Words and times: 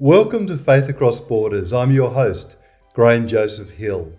Welcome 0.00 0.46
to 0.46 0.56
Faith 0.56 0.88
Across 0.88 1.22
Borders. 1.22 1.72
I'm 1.72 1.90
your 1.90 2.10
host, 2.10 2.54
Graham 2.94 3.26
Joseph 3.26 3.70
Hill. 3.70 4.12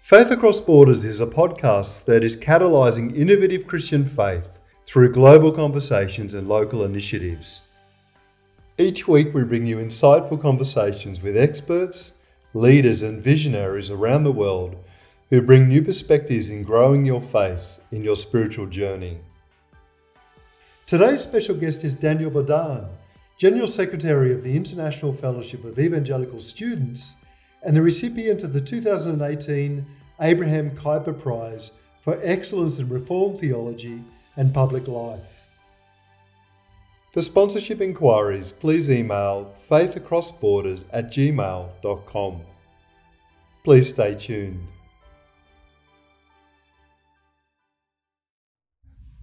Faith 0.00 0.30
Across 0.30 0.62
Borders 0.62 1.04
is 1.04 1.20
a 1.20 1.26
podcast 1.26 2.06
that 2.06 2.24
is 2.24 2.38
catalysing 2.38 3.14
innovative 3.14 3.66
Christian 3.66 4.06
faith 4.06 4.60
through 4.86 5.12
global 5.12 5.52
conversations 5.52 6.32
and 6.32 6.48
local 6.48 6.82
initiatives. 6.82 7.64
Each 8.78 9.06
week, 9.06 9.34
we 9.34 9.44
bring 9.44 9.66
you 9.66 9.76
insightful 9.76 10.40
conversations 10.40 11.20
with 11.20 11.36
experts, 11.36 12.14
leaders, 12.54 13.02
and 13.02 13.22
visionaries 13.22 13.90
around 13.90 14.24
the 14.24 14.32
world 14.32 14.74
who 15.28 15.42
bring 15.42 15.68
new 15.68 15.82
perspectives 15.82 16.48
in 16.48 16.62
growing 16.62 17.04
your 17.04 17.20
faith 17.20 17.78
in 17.92 18.04
your 18.04 18.16
spiritual 18.16 18.68
journey. 18.68 19.18
Today's 20.86 21.20
special 21.20 21.56
guest 21.56 21.84
is 21.84 21.94
Daniel 21.94 22.30
Bourdanné 22.30 22.88
General 23.36 23.66
Secretary 23.66 24.32
of 24.32 24.44
the 24.44 24.54
International 24.56 25.12
Fellowship 25.12 25.64
of 25.64 25.76
Evangelical 25.76 26.40
Students 26.40 27.16
and 27.64 27.76
the 27.76 27.82
recipient 27.82 28.44
of 28.44 28.52
the 28.52 28.60
2018 28.60 29.84
Abraham 30.20 30.70
Kuyper 30.70 31.20
Prize 31.20 31.72
for 32.00 32.20
Excellence 32.22 32.78
in 32.78 32.88
Reformed 32.88 33.38
Theology 33.38 34.04
and 34.36 34.54
Public 34.54 34.86
Life. 34.86 35.50
For 37.12 37.22
sponsorship 37.22 37.80
inquiries, 37.80 38.52
please 38.52 38.88
email 38.88 39.52
faithacrossborders 39.68 40.84
at 40.92 41.10
gmail.com. 41.10 42.40
Please 43.64 43.88
stay 43.88 44.14
tuned. 44.14 44.70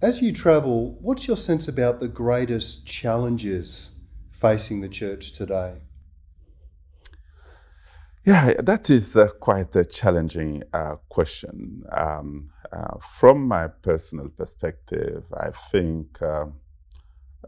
As 0.02 0.20
you 0.20 0.32
travel, 0.32 0.98
what's 1.00 1.26
your 1.26 1.36
sense 1.36 1.66
about 1.66 2.00
the 2.00 2.08
greatest 2.08 2.84
challenges 2.84 3.91
facing 4.42 4.80
the 4.80 4.88
church 4.88 5.32
today? 5.32 5.74
Yeah, 8.24 8.54
that 8.60 8.90
is 8.90 9.16
uh, 9.16 9.28
quite 9.40 9.74
a 9.76 9.84
challenging 9.84 10.62
uh, 10.72 10.96
question. 11.08 11.84
Um, 11.90 12.50
uh, 12.72 12.98
from 12.98 13.46
my 13.46 13.68
personal 13.68 14.28
perspective, 14.28 15.24
I 15.36 15.50
think 15.70 16.20
uh, 16.20 16.46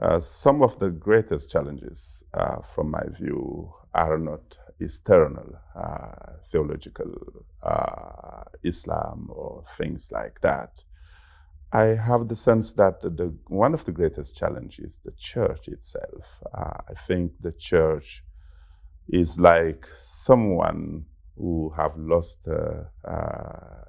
uh, 0.00 0.20
some 0.20 0.62
of 0.62 0.78
the 0.78 0.90
greatest 0.90 1.50
challenges, 1.50 2.22
uh, 2.32 2.60
from 2.62 2.90
my 2.90 3.04
view, 3.10 3.72
are 3.92 4.18
not 4.18 4.58
external, 4.80 5.48
theological 6.50 7.12
Islam 8.64 9.28
or 9.32 9.64
things 9.76 10.10
like 10.10 10.40
that. 10.40 10.82
I 11.74 11.86
have 11.86 12.28
the 12.28 12.36
sense 12.36 12.72
that 12.74 13.02
the, 13.02 13.34
one 13.48 13.74
of 13.74 13.84
the 13.84 13.92
greatest 13.92 14.36
challenges 14.36 14.84
is 14.84 15.00
the 15.04 15.12
church 15.18 15.68
itself. 15.68 16.24
Uh, 16.56 16.70
I 16.88 16.94
think 16.94 17.32
the 17.40 17.52
church 17.52 18.22
is 19.08 19.40
like 19.40 19.88
someone 19.98 21.06
who 21.36 21.74
have 21.76 21.96
lost 21.98 22.46
uh, 22.48 22.84
uh, 23.08 23.82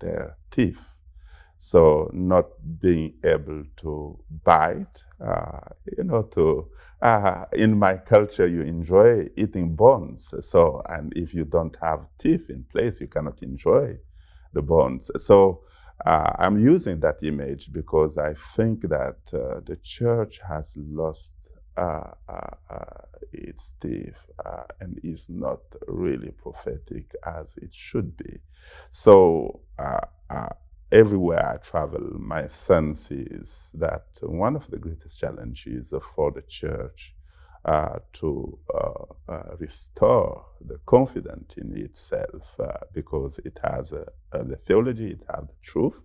their 0.00 0.36
teeth. 0.50 0.84
So 1.58 2.10
not 2.12 2.46
being 2.80 3.14
able 3.24 3.64
to 3.78 4.18
bite, 4.44 5.02
uh, 5.26 5.60
you 5.96 6.04
know, 6.04 6.24
to 6.34 6.68
uh, 7.00 7.46
in 7.54 7.78
my 7.78 7.96
culture 7.96 8.46
you 8.46 8.62
enjoy 8.62 9.28
eating 9.36 9.74
bones. 9.74 10.34
So 10.40 10.82
and 10.90 11.12
if 11.16 11.32
you 11.32 11.46
don't 11.46 11.76
have 11.80 12.06
teeth 12.18 12.50
in 12.50 12.64
place, 12.64 13.00
you 13.00 13.08
cannot 13.08 13.42
enjoy 13.42 13.96
the 14.52 14.60
bones. 14.62 15.10
So 15.18 15.62
uh, 16.04 16.32
I'm 16.38 16.58
using 16.58 17.00
that 17.00 17.22
image 17.22 17.72
because 17.72 18.18
I 18.18 18.34
think 18.34 18.82
that 18.88 19.16
uh, 19.32 19.60
the 19.64 19.78
church 19.82 20.40
has 20.46 20.74
lost 20.76 21.36
uh, 21.76 22.10
uh, 22.28 22.50
uh 22.70 22.84
its 23.32 23.74
teeth 23.82 24.30
uh, 24.46 24.62
and 24.80 25.00
is 25.02 25.28
not 25.28 25.58
really 25.88 26.30
prophetic 26.30 27.12
as 27.26 27.56
it 27.56 27.74
should 27.74 28.16
be. 28.16 28.38
So 28.92 29.60
everywhere 30.92 31.44
I 31.44 31.56
travel, 31.56 32.00
my 32.16 32.46
sense 32.46 33.10
is 33.10 33.72
that 33.74 34.04
one 34.20 34.54
of 34.54 34.70
the 34.70 34.78
greatest 34.78 35.18
challenges 35.18 35.92
for 36.14 36.30
the 36.30 36.42
church 36.42 37.13
uh, 37.64 37.98
to 38.12 38.58
uh, 38.74 39.32
uh, 39.32 39.42
restore 39.58 40.44
the 40.66 40.78
confidence 40.86 41.54
in 41.56 41.76
itself 41.78 42.42
because 42.92 43.38
it 43.44 43.58
has 43.62 43.90
the 43.90 44.56
theology, 44.66 45.12
it 45.12 45.22
has 45.30 45.46
the 45.46 45.54
truth, 45.62 46.00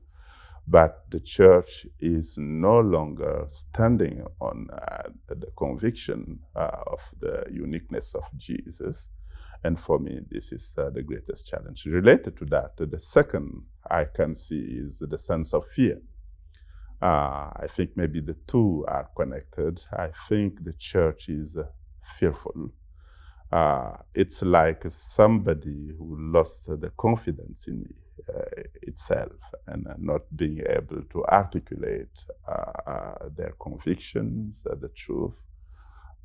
but 0.67 1.05
the 1.09 1.19
church 1.19 1.87
is 1.99 2.37
no 2.37 2.79
longer 2.79 3.45
standing 3.49 4.23
on 4.41 4.67
uh, 4.71 5.03
the 5.27 5.47
conviction 5.57 6.39
uh, 6.55 6.83
of 6.87 7.01
the 7.19 7.45
uniqueness 7.51 8.15
of 8.15 8.23
Jesus. 8.37 9.09
And 9.63 9.79
for 9.79 9.99
me, 9.99 10.21
this 10.29 10.51
is 10.51 10.73
uh, 10.77 10.89
the 10.91 11.03
greatest 11.03 11.47
challenge. 11.47 11.85
Related 11.85 12.37
to 12.37 12.45
that, 12.45 12.77
the 12.77 12.99
second 12.99 13.63
I 13.89 14.05
can 14.05 14.35
see 14.35 14.61
is 14.61 14.99
the 14.99 15.17
sense 15.17 15.53
of 15.53 15.67
fear. 15.67 15.99
Uh, 17.01 17.49
I 17.55 17.65
think 17.67 17.91
maybe 17.95 18.19
the 18.19 18.35
two 18.45 18.83
are 18.87 19.09
connected. 19.15 19.81
I 19.93 20.09
think 20.27 20.63
the 20.63 20.73
church 20.73 21.29
is 21.29 21.55
uh, 21.55 21.63
fearful. 22.03 22.71
Uh, 23.51 23.93
it's 24.13 24.41
like 24.41 24.83
somebody 24.89 25.93
who 25.97 26.17
lost 26.19 26.65
the 26.67 26.91
confidence 26.97 27.67
in 27.67 27.85
uh, 28.27 28.41
itself 28.81 29.31
and 29.67 29.87
uh, 29.87 29.93
not 29.97 30.21
being 30.35 30.61
able 30.67 31.01
to 31.09 31.23
articulate 31.25 32.25
their 33.35 33.53
convictions, 33.61 34.61
the 34.63 34.89
truth. 34.89 35.39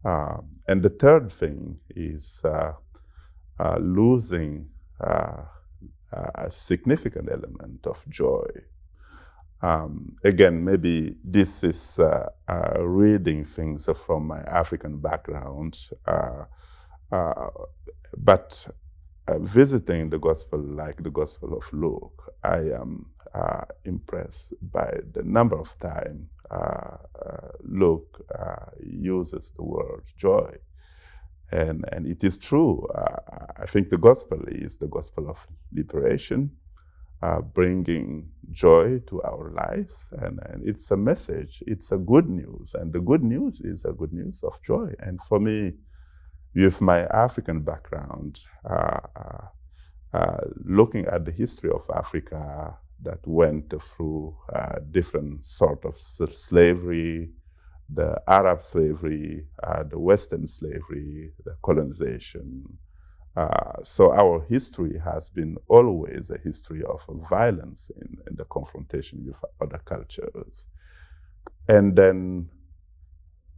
and 0.04 0.82
the 0.82 0.90
third 0.98 1.32
thing 1.32 1.78
is 1.94 2.42
losing 3.78 4.68
a 5.00 6.50
significant 6.50 7.28
element 7.30 7.86
of 7.86 8.04
joy 8.08 8.48
um, 9.64 10.16
again, 10.24 10.62
maybe 10.62 11.16
this 11.24 11.64
is 11.64 11.98
uh, 11.98 12.28
uh, 12.48 12.82
reading 12.82 13.46
things 13.46 13.88
from 14.04 14.26
my 14.26 14.40
African 14.40 14.98
background, 14.98 15.78
uh, 16.06 16.44
uh 17.10 17.48
but 18.18 18.68
uh, 19.26 19.38
visiting 19.38 20.10
the 20.10 20.18
gospel 20.18 20.60
like 20.60 21.02
the 21.02 21.10
Gospel 21.10 21.56
of 21.56 21.72
Luke, 21.72 22.34
I 22.42 22.58
am 22.82 23.06
impressed 23.84 24.52
by 24.60 25.00
the 25.12 25.22
number 25.22 25.58
of 25.58 25.76
times 25.80 26.28
Luke 27.62 28.24
uses 28.80 29.50
the 29.56 29.64
word 29.64 30.04
joy. 30.16 30.54
And, 31.50 31.84
and 31.90 32.06
it 32.06 32.22
is 32.22 32.38
true. 32.38 32.86
I 33.56 33.66
think 33.66 33.88
the 33.88 33.98
gospel 33.98 34.40
is 34.46 34.76
the 34.76 34.86
gospel 34.86 35.28
of 35.28 35.44
liberation 35.72 36.50
uh, 37.24 37.40
bringing 37.40 38.28
joy 38.50 39.00
to 39.06 39.22
our 39.22 39.50
lives. 39.52 40.10
And, 40.22 40.38
and, 40.48 40.68
it's 40.68 40.90
a 40.90 40.96
message, 40.96 41.62
it's 41.66 41.90
a 41.92 41.96
good 41.96 42.28
news. 42.28 42.74
And 42.74 42.92
the 42.92 43.00
good 43.00 43.22
news 43.22 43.60
is 43.60 43.84
a 43.84 43.92
good 43.92 44.12
news 44.12 44.42
of 44.42 44.54
joy. 44.62 44.92
And 44.98 45.22
for 45.22 45.40
me, 45.40 45.72
with 46.54 46.80
my 46.80 47.00
African 47.24 47.60
background, 47.60 48.40
uh, 48.68 49.00
uh, 49.16 49.46
uh 50.12 50.40
looking 50.64 51.06
at 51.06 51.24
the 51.24 51.32
history 51.32 51.70
of 51.70 51.84
Africa 52.02 52.76
that 53.02 53.26
went 53.26 53.72
through 53.82 54.36
uh, 54.54 54.76
different 54.90 55.44
sort 55.44 55.84
of 55.84 55.96
slavery, 55.96 57.30
the 57.88 58.20
Arab 58.28 58.60
slavery, 58.62 59.46
uh, 59.62 59.82
the 59.82 59.98
Western 59.98 60.46
slavery, 60.46 61.32
the 61.44 61.56
colonization, 61.62 62.64
uh, 63.36 63.82
so 63.82 64.12
our 64.12 64.44
history 64.48 64.98
has 64.98 65.28
been 65.28 65.56
always 65.68 66.30
a 66.30 66.38
history 66.38 66.82
of 66.84 67.04
violence 67.28 67.90
in, 68.00 68.16
in, 68.28 68.36
the 68.36 68.44
confrontation 68.44 69.24
with 69.26 69.36
other 69.60 69.80
cultures. 69.84 70.68
And 71.68 71.96
then 71.96 72.48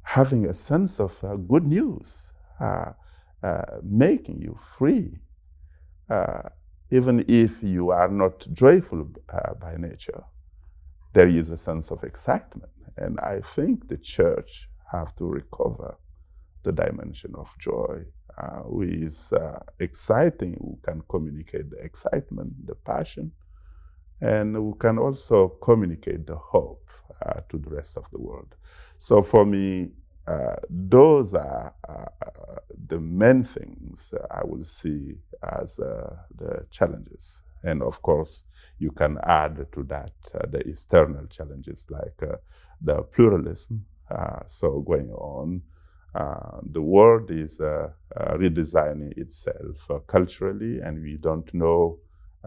having 0.02 0.46
a 0.46 0.54
sense 0.54 0.98
of 0.98 1.22
uh, 1.22 1.36
good 1.36 1.66
news, 1.66 2.28
uh, 2.60 2.92
uh 3.42 3.62
making 3.82 4.40
you 4.40 4.56
free, 4.78 5.18
uh, 6.08 6.48
even 6.90 7.22
if 7.28 7.62
you 7.62 7.90
are 7.90 8.08
not 8.08 8.46
joyful 8.54 9.06
by 9.60 9.76
nature, 9.76 10.24
there 11.12 11.28
is 11.28 11.50
a 11.50 11.56
sense 11.56 11.90
of 11.90 12.02
excitement. 12.02 12.72
And 12.96 13.20
I 13.20 13.40
think 13.40 13.88
the 13.88 13.98
church 13.98 14.70
have 14.90 15.14
to 15.16 15.24
recover 15.26 15.98
the 16.62 16.72
dimension 16.72 17.34
of 17.34 17.54
joy 17.58 17.98
uh, 17.98 18.15
who 18.64 18.82
is 18.82 19.32
uh, 19.32 19.58
exciting, 19.80 20.54
who 20.60 20.78
can 20.82 21.02
communicate 21.08 21.70
the 21.70 21.78
excitement, 21.78 22.52
the 22.66 22.74
passion, 22.74 23.32
and 24.20 24.54
who 24.54 24.74
can 24.78 24.98
also 24.98 25.48
communicate 25.62 26.26
the 26.26 26.36
hope 26.36 26.90
uh, 27.24 27.40
to 27.48 27.58
the 27.58 27.70
rest 27.70 27.96
of 27.96 28.10
the 28.10 28.20
world. 28.20 28.54
So 28.98 29.22
for 29.22 29.44
me, 29.44 29.90
uh, 30.26 30.56
those 30.68 31.34
are 31.34 31.72
uh, 31.88 32.04
the 32.88 32.98
main 32.98 33.44
things 33.44 34.12
I 34.30 34.42
will 34.44 34.64
see 34.64 35.14
as 35.42 35.78
uh, 35.78 36.16
the 36.34 36.66
challenges. 36.70 37.42
And 37.62 37.82
of 37.82 38.02
course, 38.02 38.44
you 38.78 38.90
can 38.90 39.18
add 39.24 39.66
to 39.72 39.82
that 39.84 40.12
the 40.50 40.58
external 40.66 41.26
challenges 41.26 41.86
like 41.88 42.20
the 42.82 43.02
pluralism, 43.02 43.84
so 44.46 44.80
going 44.80 45.10
on, 45.10 45.62
Uh, 46.14 46.60
the 46.70 46.80
world 46.80 47.30
is 47.30 47.60
uh, 47.60 47.88
uh, 48.16 48.32
redesigning 48.34 49.16
itself 49.18 49.90
uh, 49.90 49.98
culturally, 50.06 50.80
and 50.80 51.02
we 51.02 51.16
don't 51.18 51.52
know 51.52 51.98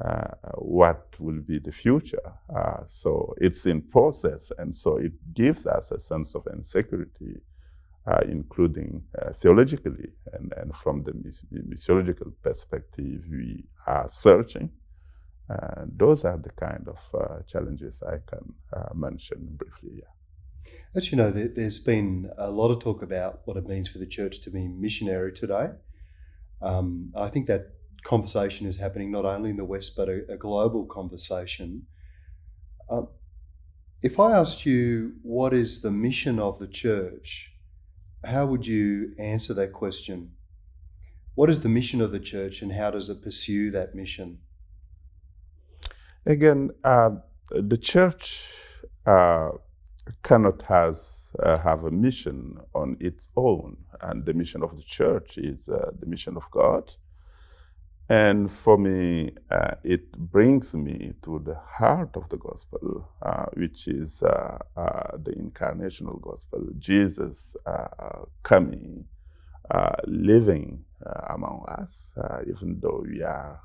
uh, 0.04 0.28
what 0.56 1.08
will 1.20 1.42
be 1.42 1.60
the 1.60 1.72
future. 1.72 2.34
So 2.88 3.36
it's 3.38 3.66
in 3.66 3.82
process, 3.82 4.52
and 4.58 4.76
so 4.76 4.98
it 4.98 5.14
gives 5.34 5.68
us 5.68 5.92
a 5.92 6.00
sense 6.00 6.36
of 6.36 6.48
insecurity, 6.52 7.42
including 8.28 9.04
theologically, 9.36 10.14
and, 10.34 10.52
and 10.58 10.76
from 10.76 11.04
the 11.04 11.12
missiological 11.12 12.32
perspective, 12.42 13.22
we 13.30 13.66
are 13.86 14.10
searching. 14.10 14.72
those 15.98 16.26
are 16.26 16.38
the 16.38 16.52
kind 16.52 16.88
of 16.88 17.46
challenges 17.46 18.02
I 18.02 18.18
can 18.26 18.54
mention 18.96 19.48
briefly. 19.58 20.00
Yeah. 20.00 20.19
As 20.96 21.12
you 21.12 21.18
know, 21.18 21.32
there's 21.32 21.80
been 21.80 22.32
a 22.38 22.50
lot 22.50 22.72
of 22.72 22.82
talk 22.82 23.04
about 23.04 23.42
what 23.46 23.58
it 23.58 23.68
means 23.68 23.90
for 23.90 24.00
the 24.00 24.08
church 24.08 24.42
to 24.42 24.50
be 24.50 24.68
missionary 24.68 25.32
today. 25.32 25.70
Um, 26.62 27.14
I 27.16 27.30
think 27.30 27.48
that 27.48 27.74
conversation 28.04 28.68
is 28.68 28.78
happening 28.78 29.12
not 29.12 29.26
only 29.26 29.52
in 29.52 29.58
the 29.58 29.66
West, 29.66 29.96
but 29.96 30.10
a, 30.10 30.34
a 30.34 30.38
global 30.38 30.86
conversation. 30.86 31.84
Um, 32.90 33.08
if 34.02 34.20
I 34.20 34.32
asked 34.32 34.66
you 34.66 35.14
what 35.22 35.54
is 35.54 35.82
the 35.82 35.92
mission 35.92 36.40
of 36.40 36.58
the 36.58 36.68
church, 36.68 37.52
how 38.24 38.46
would 38.46 38.66
you 38.66 39.14
answer 39.20 39.54
that 39.54 39.74
question? 39.74 40.32
What 41.36 41.50
is 41.50 41.60
the 41.60 41.70
mission 41.70 42.02
of 42.02 42.12
the 42.12 42.20
church 42.20 42.62
and 42.62 42.72
how 42.72 42.92
does 42.92 43.10
it 43.10 43.22
pursue 43.22 43.72
that 43.72 43.96
mission? 43.96 44.40
Again, 46.26 46.72
uh, 46.84 47.12
the 47.50 47.78
church 47.78 48.54
uh, 49.06 49.50
cannot 50.24 50.62
has, 50.64 51.28
uh, 51.44 51.58
have 51.60 51.84
a 51.86 51.92
mission 51.92 52.58
on 52.74 52.98
its 53.00 53.28
own. 53.36 53.78
And 54.02 54.26
the 54.26 54.34
mission 54.34 54.64
of 54.64 54.76
the 54.76 54.84
church 54.84 55.38
is 55.38 55.70
uh, 55.70 55.92
the 56.00 56.06
mission 56.06 56.38
of 56.38 56.50
God. 56.52 56.94
And 58.10 58.52
for 58.52 58.78
me, 58.78 59.36
uh, 59.52 59.76
it 59.84 60.12
brings 60.14 60.74
me 60.74 61.14
to 61.24 61.40
the 61.46 61.56
heart 61.56 62.16
of 62.16 62.28
the 62.30 62.38
gospel, 62.38 63.08
uh, 63.22 63.46
which 63.54 63.88
is 63.88 64.24
uh, 64.24 64.58
uh, 64.76 65.18
the 65.18 65.32
incarnational 65.32 66.20
gospel. 66.22 66.66
Jesus 66.80 67.56
coming, 68.42 69.06
living 70.08 70.86
among 71.30 71.66
us, 71.68 72.16
even 72.48 72.80
though 72.82 73.04
we 73.08 73.22
are 73.22 73.62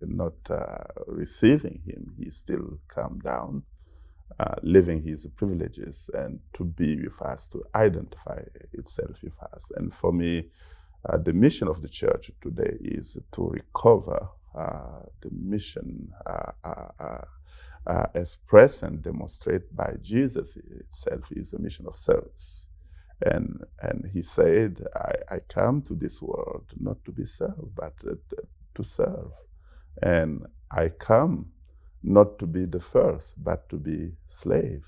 not 0.00 0.34
receiving 1.06 1.82
him, 1.84 2.14
he 2.18 2.30
still 2.30 2.78
come 2.88 3.18
down 3.18 3.64
uh, 4.40 4.54
living 4.62 5.02
his 5.02 5.26
privileges 5.36 6.10
and 6.14 6.40
to 6.54 6.64
be 6.64 6.96
with 6.96 7.20
us, 7.22 7.48
to 7.48 7.62
identify 7.74 8.40
itself 8.72 9.16
with 9.22 9.38
us. 9.54 9.70
And 9.76 9.94
for 9.94 10.12
me, 10.12 10.48
uh, 11.08 11.16
the 11.18 11.32
mission 11.32 11.68
of 11.68 11.82
the 11.82 11.88
church 11.88 12.30
today 12.40 12.76
is 12.80 13.16
to 13.32 13.48
recover 13.48 14.28
uh, 14.54 15.00
the 15.20 15.30
mission 15.32 16.12
uh, 16.26 16.52
uh, 17.86 18.06
expressed 18.14 18.82
and 18.82 19.02
demonstrated 19.02 19.74
by 19.74 19.94
Jesus 20.00 20.56
itself 20.56 21.24
is 21.32 21.52
a 21.52 21.58
mission 21.58 21.86
of 21.86 21.96
service. 21.96 22.66
And, 23.24 23.64
and 23.80 24.10
he 24.12 24.22
said, 24.22 24.84
I, 24.94 25.36
I 25.36 25.38
come 25.48 25.82
to 25.82 25.94
this 25.94 26.20
world 26.20 26.66
not 26.78 27.04
to 27.04 27.12
be 27.12 27.26
served, 27.26 27.74
but 27.74 27.94
to 28.74 28.84
serve. 28.84 29.30
And 30.02 30.46
I 30.70 30.88
come 30.88 31.46
not 32.02 32.38
to 32.38 32.46
be 32.46 32.64
the 32.64 32.80
first, 32.80 33.34
but 33.42 33.68
to 33.68 33.76
be 33.76 34.12
slave. 34.26 34.84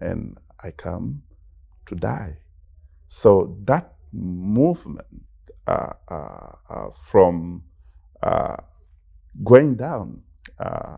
And 0.00 0.36
I 0.62 0.70
come 0.70 1.22
to 1.86 1.94
die. 1.94 2.38
So 3.08 3.56
that 3.64 3.94
movement 4.12 5.06
uh, 5.66 5.92
uh, 6.08 6.52
uh, 6.70 6.90
from 6.90 7.62
uh, 8.22 8.56
going 9.44 9.74
down, 9.76 10.22
uh, 10.58 10.96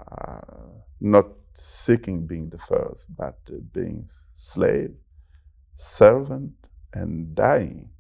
not 1.00 1.26
seeking 1.54 2.26
being 2.26 2.48
the 2.50 2.58
first, 2.58 3.06
but 3.16 3.38
being 3.72 4.08
slave, 4.34 4.94
servant, 5.76 6.52
and 6.94 7.34
dying, 7.34 7.90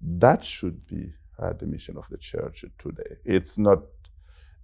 that 0.00 0.44
should 0.44 0.86
be 0.86 1.12
uh, 1.38 1.52
the 1.54 1.66
mission 1.66 1.96
of 1.96 2.04
the 2.10 2.18
church 2.18 2.64
today. 2.78 3.16
It's 3.24 3.58
not 3.58 3.80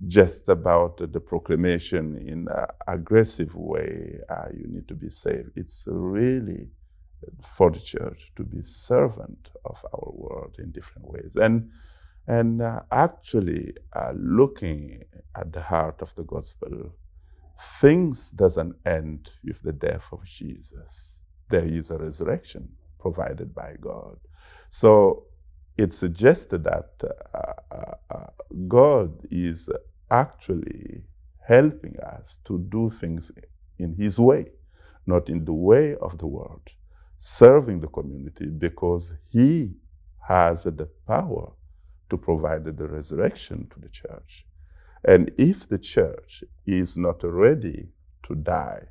just 0.09 0.49
about 0.49 1.13
the 1.13 1.21
proclamation 1.21 2.17
in 2.17 2.49
an 2.49 2.67
aggressive 2.89 3.55
way, 3.55 4.19
uh, 4.29 4.49
you 4.55 4.67
need 4.67 4.89
to 4.89 4.95
be 4.95 5.09
saved. 5.09 5.51
It's 5.57 5.85
really 5.87 6.69
for 7.43 7.71
the 7.71 7.79
church 7.79 8.33
to 8.37 8.43
be 8.43 8.63
servant 8.63 9.51
of 9.65 9.85
our 9.93 10.11
world 10.13 10.57
in 10.59 10.73
different 10.73 11.09
ways. 11.09 11.37
And, 11.37 11.71
and 12.27 12.63
uh, 12.63 12.81
actually 12.91 13.75
uh, 13.95 14.13
looking 14.17 15.05
at 15.37 15.53
the 15.53 15.63
heart 15.63 16.03
of 16.03 16.13
the 16.17 16.25
gospel, 16.25 16.93
things 17.81 18.31
doesn't 18.31 18.75
end 18.85 19.31
with 19.45 19.63
the 19.63 19.73
death 19.73 20.09
of 20.11 20.25
Jesus. 20.25 21.21
There 21.49 21.65
is 21.65 21.91
a 21.91 21.99
resurrection 21.99 22.69
provided 22.99 23.55
by 23.55 23.75
God. 23.81 24.19
So 24.69 25.27
it 25.77 25.93
suggested 25.93 26.65
that 26.65 26.91
uh, 27.05 27.75
uh, 27.75 27.95
uh 28.11 28.27
God 28.69 29.27
is 29.31 29.69
actually 30.13 31.03
helping 31.47 31.99
us 32.01 32.39
to 32.45 32.59
do 32.71 32.91
things 32.91 33.33
in 33.79 33.95
His 33.97 34.21
way, 34.21 34.47
not 35.07 35.29
in 35.31 35.45
the 35.45 35.55
way 35.55 35.97
of 35.97 36.19
the 36.19 36.29
world, 36.29 36.63
serving 37.19 37.81
the 37.81 37.89
community 37.89 38.47
because 38.47 39.15
He 39.31 39.73
has 40.29 40.65
the 40.65 40.89
power 41.09 41.53
to 42.11 42.19
provide 42.19 42.65
the 42.65 42.89
resurrection 42.89 43.69
to 43.73 43.81
the 43.81 43.89
church. 43.89 44.47
And 45.05 45.33
if 45.39 45.69
the 45.69 45.79
church 45.79 46.45
is 46.67 46.97
not 46.97 47.25
ready 47.25 47.89
to 48.25 48.37
die, 48.37 48.83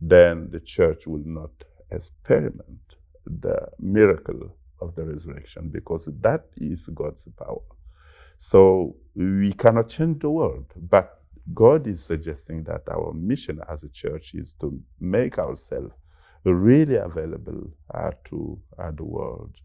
then 0.00 0.50
the 0.52 0.60
church 0.60 1.06
will 1.06 1.24
not 1.26 1.50
experiment 1.90 2.96
the 3.26 3.68
miracle 3.80 4.54
of 4.80 4.94
the 4.96 5.04
resurrection 5.04 5.70
because 5.70 6.08
that 6.20 6.46
is 6.58 6.86
God's 6.88 7.26
power. 7.38 7.62
So 8.38 8.94
we 9.16 9.52
cannot 9.52 9.88
change 9.88 10.20
the 10.20 10.30
world, 10.30 10.66
but 10.76 11.20
God 11.52 11.88
is 11.88 12.02
suggesting 12.02 12.62
that 12.64 12.82
our 12.88 13.12
mission 13.12 13.60
as 13.68 13.82
a 13.82 13.88
church 13.88 14.34
is 14.34 14.52
to 14.60 14.80
make 15.00 15.38
ourselves 15.38 15.92
really 16.44 16.96
available 16.96 17.72
uh, 17.92 18.12
to 18.26 18.58
uh, 18.78 18.92
the 18.92 19.04
world, 19.04 19.56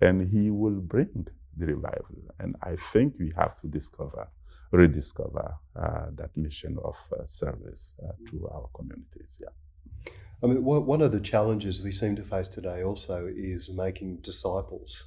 and 0.00 0.28
He 0.28 0.50
will 0.50 0.80
bring 0.80 1.28
the 1.56 1.66
revival. 1.66 2.18
And 2.40 2.56
I 2.62 2.74
think 2.92 3.14
we 3.18 3.32
have 3.36 3.60
to 3.60 3.68
discover, 3.68 4.28
rediscover 4.72 5.54
uh, 5.76 6.06
that 6.16 6.36
mission 6.36 6.76
of 6.84 6.96
uh, 7.12 7.24
service 7.26 7.94
uh, 8.04 8.12
to 8.30 8.48
our 8.48 8.68
communities. 8.74 9.38
Yeah. 9.40 10.12
I 10.42 10.46
mean, 10.48 10.64
one 10.64 11.00
of 11.00 11.12
the 11.12 11.20
challenges 11.20 11.80
we 11.80 11.92
seem 11.92 12.16
to 12.16 12.22
face 12.22 12.48
today 12.48 12.82
also 12.82 13.30
is 13.34 13.70
making 13.70 14.16
disciples 14.16 15.04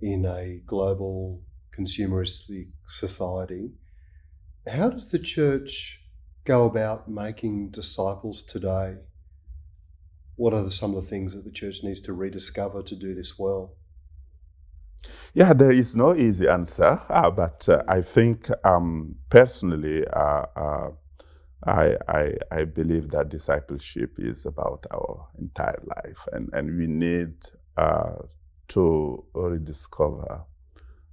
in 0.00 0.24
a 0.24 0.60
global 0.66 1.40
consumeristic 1.76 2.68
society. 2.86 3.70
How 4.66 4.90
does 4.90 5.10
the 5.10 5.18
church 5.18 6.00
go 6.44 6.66
about 6.66 7.08
making 7.08 7.70
disciples 7.70 8.42
today? 8.42 8.96
What 10.36 10.54
are 10.54 10.62
the, 10.62 10.70
some 10.70 10.94
of 10.94 11.04
the 11.04 11.10
things 11.10 11.34
that 11.34 11.44
the 11.44 11.50
church 11.50 11.82
needs 11.82 12.00
to 12.02 12.12
rediscover 12.12 12.82
to 12.82 12.96
do 12.96 13.14
this 13.14 13.38
well? 13.38 13.74
Yeah, 15.34 15.52
there 15.52 15.72
is 15.72 15.96
no 15.96 16.14
easy 16.14 16.48
answer, 16.48 17.00
uh, 17.08 17.30
but 17.30 17.68
uh, 17.68 17.82
I 17.88 18.02
think 18.02 18.48
um, 18.64 19.16
personally, 19.30 20.06
uh, 20.06 20.44
uh 20.54 20.90
I, 21.64 21.96
I, 22.08 22.34
I, 22.50 22.64
believe 22.64 23.10
that 23.12 23.28
discipleship 23.28 24.16
is 24.18 24.46
about 24.46 24.84
our 24.90 25.28
entire 25.38 25.80
life, 25.84 26.26
and, 26.32 26.50
and 26.52 26.76
we 26.76 26.88
need 26.88 27.34
uh, 27.76 28.14
to 28.68 29.24
rediscover 29.32 30.42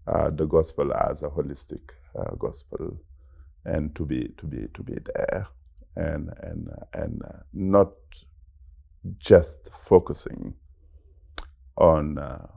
uh, 0.07 0.29
the 0.31 0.45
gospel 0.45 0.93
as 0.93 1.23
a 1.23 1.29
holistic 1.29 1.81
uh, 2.17 2.35
gospel, 2.37 2.97
and 3.65 3.95
to 3.95 4.05
be 4.05 4.29
to 4.37 4.47
be 4.47 4.67
to 4.73 4.83
be 4.83 4.95
there, 5.15 5.47
and 5.95 6.31
and 6.43 6.69
and 6.93 7.21
uh, 7.23 7.39
not 7.53 7.91
just 9.19 9.69
focusing 9.73 10.53
on 11.77 12.17
uh, 12.19 12.47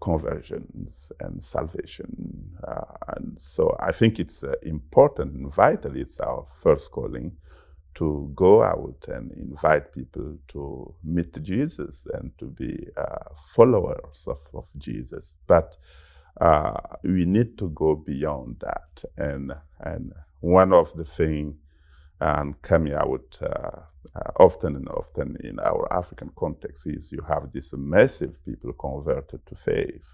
conversions 0.00 1.12
and 1.20 1.42
salvation. 1.42 2.50
Uh, 2.66 2.84
and 3.16 3.40
so 3.40 3.76
I 3.80 3.92
think 3.92 4.20
it's 4.20 4.42
uh, 4.44 4.54
important 4.62 5.34
and 5.34 5.54
vital. 5.54 5.96
It's 5.96 6.20
our 6.20 6.46
first 6.62 6.90
calling 6.92 7.32
to 7.94 8.32
go 8.36 8.62
out 8.62 9.06
and 9.08 9.32
invite 9.32 9.92
people 9.94 10.36
to 10.48 10.94
meet 11.04 11.42
Jesus 11.42 12.06
and 12.14 12.32
to 12.38 12.46
be 12.46 12.88
followers 13.54 14.24
of, 14.26 14.38
of 14.54 14.66
Jesus. 14.78 15.34
But 15.46 15.76
uh, 16.40 16.80
we 17.02 17.24
need 17.24 17.58
to 17.58 17.70
go 17.70 17.96
beyond 17.96 18.56
that. 18.60 19.04
And, 19.16 19.52
and 19.80 20.12
one 20.40 20.72
of 20.72 20.94
the 20.96 21.04
things 21.04 21.56
and 22.20 22.60
coming 22.62 22.94
out 22.94 23.38
uh, 23.42 23.80
uh, 24.14 24.30
often 24.38 24.76
and 24.76 24.88
often 24.88 25.36
in 25.42 25.58
our 25.58 25.92
African 25.92 26.30
context 26.36 26.86
is 26.86 27.10
you 27.10 27.20
have 27.28 27.52
this 27.52 27.72
massive 27.74 28.44
people 28.44 28.72
converted 28.74 29.44
to 29.46 29.56
faith, 29.56 30.06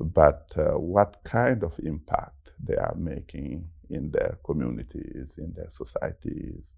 but 0.00 0.50
uh, 0.56 0.78
what 0.78 1.18
kind 1.24 1.62
of 1.62 1.78
impact 1.82 2.52
they 2.62 2.76
are 2.76 2.94
making 2.96 3.68
in 3.90 4.10
their 4.10 4.38
communities, 4.44 5.34
in 5.36 5.52
their 5.54 5.68
societies, 5.68 6.72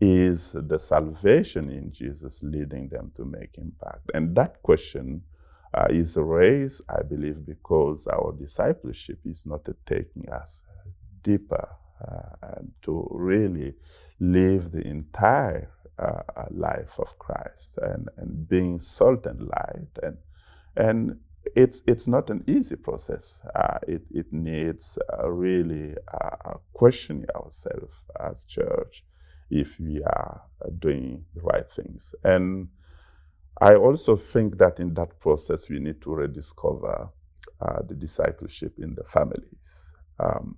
is 0.00 0.52
the 0.54 0.78
salvation 0.78 1.70
in 1.70 1.92
Jesus 1.92 2.38
leading 2.42 2.88
them 2.88 3.12
to 3.16 3.26
make 3.26 3.58
impact? 3.58 4.10
And 4.14 4.34
that 4.36 4.62
question 4.62 5.22
uh, 5.74 5.86
is 5.90 6.16
raised, 6.16 6.82
I 6.88 7.02
believe, 7.02 7.44
because 7.46 8.06
our 8.06 8.34
discipleship 8.38 9.20
is 9.24 9.44
not 9.46 9.66
taking 9.86 10.28
us 10.30 10.62
deeper 11.22 11.68
uh, 12.06 12.60
to 12.82 13.08
really 13.10 13.74
live 14.20 14.72
the 14.72 14.86
entire 14.86 15.70
uh, 15.98 16.22
life 16.50 16.98
of 16.98 17.18
Christ 17.18 17.78
and, 17.82 18.08
and 18.16 18.48
being 18.48 18.78
salt 18.78 19.26
and 19.26 19.40
light. 19.40 19.98
And, 20.02 20.16
and 20.76 21.18
it's, 21.56 21.82
it's 21.86 22.06
not 22.06 22.30
an 22.30 22.44
easy 22.46 22.76
process. 22.76 23.38
Uh, 23.54 23.78
it, 23.86 24.02
it 24.10 24.32
needs 24.32 24.98
uh, 25.12 25.28
really 25.28 25.94
uh, 26.12 26.54
questioning 26.72 27.26
ourselves 27.34 27.96
as 28.20 28.44
church 28.44 29.04
if 29.50 29.80
we 29.80 30.02
are 30.02 30.42
doing 30.78 31.24
the 31.34 31.40
right 31.42 31.70
things. 31.70 32.14
And 32.22 32.68
I 33.60 33.74
also 33.74 34.16
think 34.16 34.58
that 34.58 34.80
in 34.80 34.94
that 34.94 35.18
process, 35.20 35.68
we 35.68 35.78
need 35.78 36.00
to 36.02 36.14
rediscover 36.14 37.08
uh, 37.60 37.82
the 37.88 37.94
discipleship 37.94 38.74
in 38.78 38.94
the 38.94 39.04
families. 39.04 39.90
Um, 40.20 40.56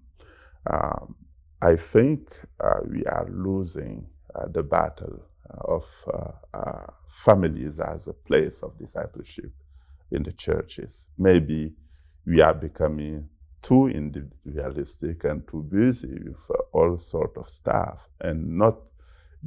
um, 0.71 1.15
I 1.63 1.77
think 1.77 2.35
uh, 2.63 2.81
we 2.89 3.05
are 3.07 3.29
losing 3.31 4.07
uh, 4.35 4.49
the 4.49 4.63
battle 4.63 5.21
of 5.51 5.87
uh, 6.13 6.59
uh, 6.59 6.87
families 7.09 7.81
as 7.81 8.07
a 8.09 8.13
place 8.13 8.63
of 8.63 8.79
discipleship 8.79 9.53
in 10.11 10.23
the 10.23 10.33
churches. 10.33 11.09
Maybe 11.19 11.73
we 12.27 12.41
are 12.41 12.55
becoming 12.55 13.29
too 13.63 13.89
individualistic 13.89 15.25
and 15.25 15.47
too 15.49 15.63
busy 15.63 16.19
with 16.25 16.39
uh, 16.51 16.63
all 16.73 16.99
sort 16.99 17.37
of 17.37 17.49
stuff 17.49 18.09
and 18.21 18.59
not 18.59 18.77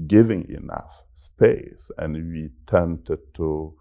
giving 0.08 0.50
enough 0.50 1.04
space, 1.16 1.92
and 1.98 2.16
we 2.16 2.50
tend 2.68 3.06
to, 3.34 3.74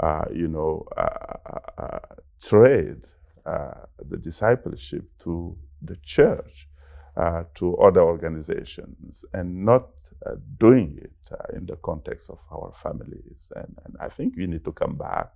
uh, 0.00 0.24
you 0.32 0.48
know, 0.48 0.86
uh, 0.96 1.98
trade 2.42 3.04
the 3.44 4.16
discipleship 4.16 5.04
to 5.18 5.56
the 5.82 5.96
church 5.96 6.68
uh, 7.16 7.44
to 7.54 7.76
other 7.78 8.02
organizations 8.02 9.24
and 9.32 9.64
not 9.64 9.88
uh, 10.26 10.36
doing 10.58 10.98
it 11.02 11.12
uh, 11.32 11.56
in 11.56 11.66
the 11.66 11.76
context 11.76 12.30
of 12.30 12.38
our 12.52 12.72
families. 12.82 13.52
And, 13.56 13.76
and, 13.84 13.96
I 14.00 14.08
think 14.08 14.36
we 14.36 14.46
need 14.46 14.64
to 14.64 14.72
come 14.72 14.94
back 14.96 15.32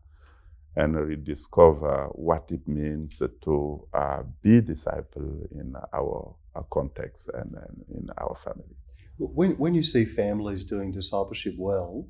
and 0.76 0.96
rediscover 0.96 2.08
what 2.12 2.50
it 2.50 2.66
means 2.66 3.20
to 3.42 3.86
uh, 3.92 4.22
be 4.40 4.60
disciple 4.60 5.46
in 5.50 5.74
our, 5.92 6.34
our 6.54 6.64
context 6.70 7.28
and, 7.34 7.54
and, 7.54 7.84
in 7.92 8.08
our 8.18 8.36
family. 8.36 8.76
When, 9.18 9.52
when 9.52 9.74
you 9.74 9.82
see 9.82 10.04
families 10.04 10.64
doing 10.64 10.92
discipleship 10.92 11.54
well, 11.58 12.08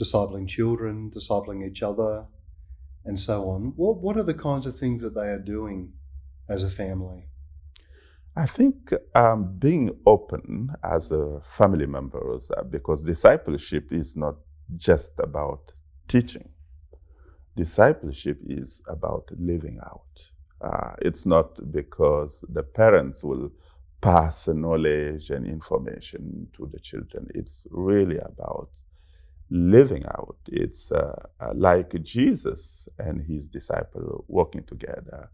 discipling 0.00 0.48
children, 0.48 1.10
discipling 1.14 1.68
each 1.68 1.82
other, 1.82 2.24
and 3.04 3.18
so 3.18 3.50
on, 3.50 3.72
what, 3.76 3.96
what 3.98 4.16
are 4.16 4.22
the 4.22 4.34
kinds 4.34 4.66
of 4.66 4.78
things 4.78 5.02
that 5.02 5.14
they 5.14 5.28
are 5.28 5.38
doing 5.38 5.92
as 6.48 6.62
a 6.62 6.70
family? 6.70 7.26
I 8.36 8.46
think 8.46 8.92
um, 9.14 9.56
being 9.58 9.96
open 10.06 10.70
as 10.82 11.12
a 11.12 11.40
family 11.44 11.86
members, 11.86 12.50
uh, 12.50 12.64
because 12.64 13.04
discipleship 13.04 13.92
is 13.92 14.16
not 14.16 14.36
just 14.76 15.12
about 15.18 15.72
teaching. 16.08 16.48
Discipleship 17.56 18.40
is 18.46 18.82
about 18.88 19.30
living 19.38 19.78
out. 19.84 20.30
Uh, 20.60 20.94
it's 21.00 21.26
not 21.26 21.70
because 21.70 22.44
the 22.48 22.62
parents 22.62 23.22
will 23.22 23.52
pass 24.04 24.48
knowledge 24.48 25.30
and 25.30 25.46
information 25.46 26.48
to 26.56 26.68
the 26.72 26.80
children. 26.80 27.28
It's 27.34 27.66
really 27.70 28.18
about 28.18 28.70
living 29.50 30.04
out. 30.06 30.36
It's 30.48 30.92
uh, 30.92 31.14
uh 31.40 31.52
like 31.54 32.02
Jesus 32.02 32.88
and 32.98 33.22
his 33.22 33.48
disciple 33.48 34.24
working 34.28 34.64
together 34.64 35.30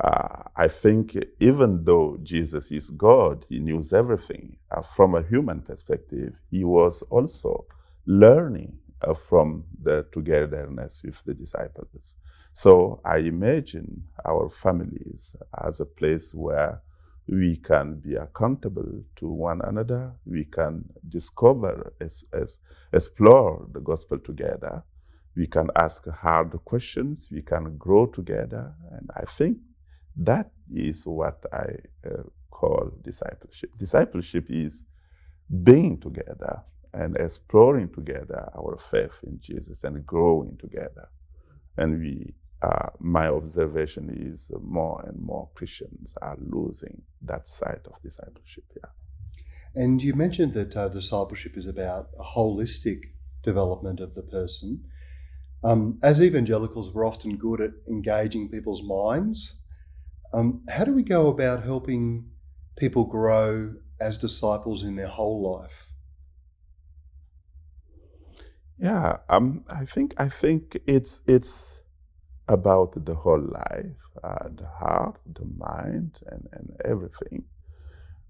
uh, 0.00 0.44
I 0.54 0.68
think 0.68 1.16
even 1.40 1.84
though 1.84 2.18
Jesus 2.22 2.70
is 2.70 2.90
God, 2.90 3.44
he 3.48 3.58
knew 3.58 3.82
everything. 3.92 4.56
Uh, 4.70 4.82
from 4.82 5.14
a 5.14 5.22
human 5.22 5.60
perspective, 5.62 6.40
he 6.50 6.64
was 6.64 7.02
also 7.10 7.66
learning 8.06 8.78
uh, 9.02 9.14
from 9.14 9.64
the 9.82 10.06
togetherness 10.12 11.02
with 11.02 11.22
the 11.24 11.34
disciples. 11.34 12.14
So 12.52 13.00
I 13.04 13.18
imagine 13.18 14.04
our 14.24 14.48
families 14.50 15.34
as 15.64 15.80
a 15.80 15.84
place 15.84 16.34
where 16.34 16.80
we 17.28 17.56
can 17.56 17.96
be 18.00 18.14
accountable 18.16 19.04
to 19.16 19.28
one 19.28 19.60
another. 19.64 20.12
We 20.24 20.44
can 20.44 20.84
discover, 21.08 21.92
as, 22.00 22.24
as, 22.32 22.58
explore 22.92 23.66
the 23.72 23.80
gospel 23.80 24.18
together. 24.18 24.82
We 25.36 25.46
can 25.46 25.68
ask 25.76 26.08
hard 26.08 26.52
questions. 26.64 27.28
We 27.30 27.42
can 27.42 27.76
grow 27.76 28.06
together. 28.06 28.74
And 28.92 29.10
I 29.16 29.24
think 29.24 29.58
that 30.16 30.50
is 30.74 31.06
what 31.06 31.44
I 31.52 31.76
uh, 32.08 32.22
call 32.50 32.90
discipleship. 33.02 33.70
Discipleship 33.78 34.46
is 34.48 34.84
being 35.62 36.00
together 36.00 36.62
and 36.94 37.16
exploring 37.16 37.90
together 37.90 38.50
our 38.56 38.78
faith 38.78 39.20
in 39.24 39.38
Jesus 39.40 39.84
and 39.84 40.04
growing 40.06 40.56
together. 40.58 41.08
And 41.76 42.00
we, 42.00 42.34
uh, 42.62 42.90
my 42.98 43.28
observation 43.28 44.10
is 44.10 44.50
more 44.60 45.04
and 45.06 45.20
more 45.20 45.48
Christians 45.54 46.14
are 46.20 46.36
losing 46.40 47.02
that 47.22 47.48
side 47.48 47.80
of 47.86 48.02
discipleship. 48.02 48.64
Yeah. 48.76 48.90
And 49.74 50.02
you 50.02 50.14
mentioned 50.14 50.54
that 50.54 50.76
uh, 50.76 50.88
discipleship 50.88 51.56
is 51.56 51.66
about 51.66 52.08
a 52.18 52.24
holistic 52.24 53.12
development 53.42 54.00
of 54.00 54.14
the 54.14 54.22
person. 54.22 54.84
Um, 55.62 55.98
as 56.02 56.20
evangelicals, 56.20 56.92
we're 56.92 57.06
often 57.06 57.36
good 57.36 57.60
at 57.60 57.70
engaging 57.88 58.48
people's 58.48 58.82
minds 58.82 59.54
um, 60.32 60.62
how 60.68 60.84
do 60.84 60.92
we 60.92 61.02
go 61.02 61.28
about 61.28 61.64
helping 61.64 62.30
people 62.76 63.04
grow 63.04 63.74
as 64.00 64.18
disciples 64.18 64.82
in 64.82 64.96
their 64.96 65.08
whole 65.08 65.58
life? 65.58 65.86
Yeah, 68.78 69.18
um, 69.28 69.64
I 69.68 69.84
think 69.84 70.14
I 70.18 70.28
think 70.28 70.78
it's 70.86 71.20
it's 71.26 71.77
about 72.48 73.04
the 73.04 73.14
whole 73.14 73.40
life, 73.42 74.02
uh, 74.24 74.48
the 74.54 74.66
heart, 74.66 75.18
the 75.34 75.46
mind, 75.56 76.20
and, 76.26 76.48
and 76.52 76.70
everything. 76.84 77.44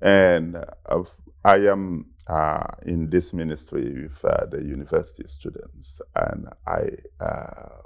And 0.01 0.57
uh, 0.57 1.03
I 1.45 1.57
am 1.57 2.07
uh, 2.27 2.67
in 2.87 3.11
this 3.11 3.33
ministry 3.33 4.03
with 4.03 4.25
uh, 4.25 4.47
the 4.47 4.63
university 4.63 5.25
students, 5.27 6.01
and 6.15 6.49
I 6.67 6.91
uh, 7.25 7.83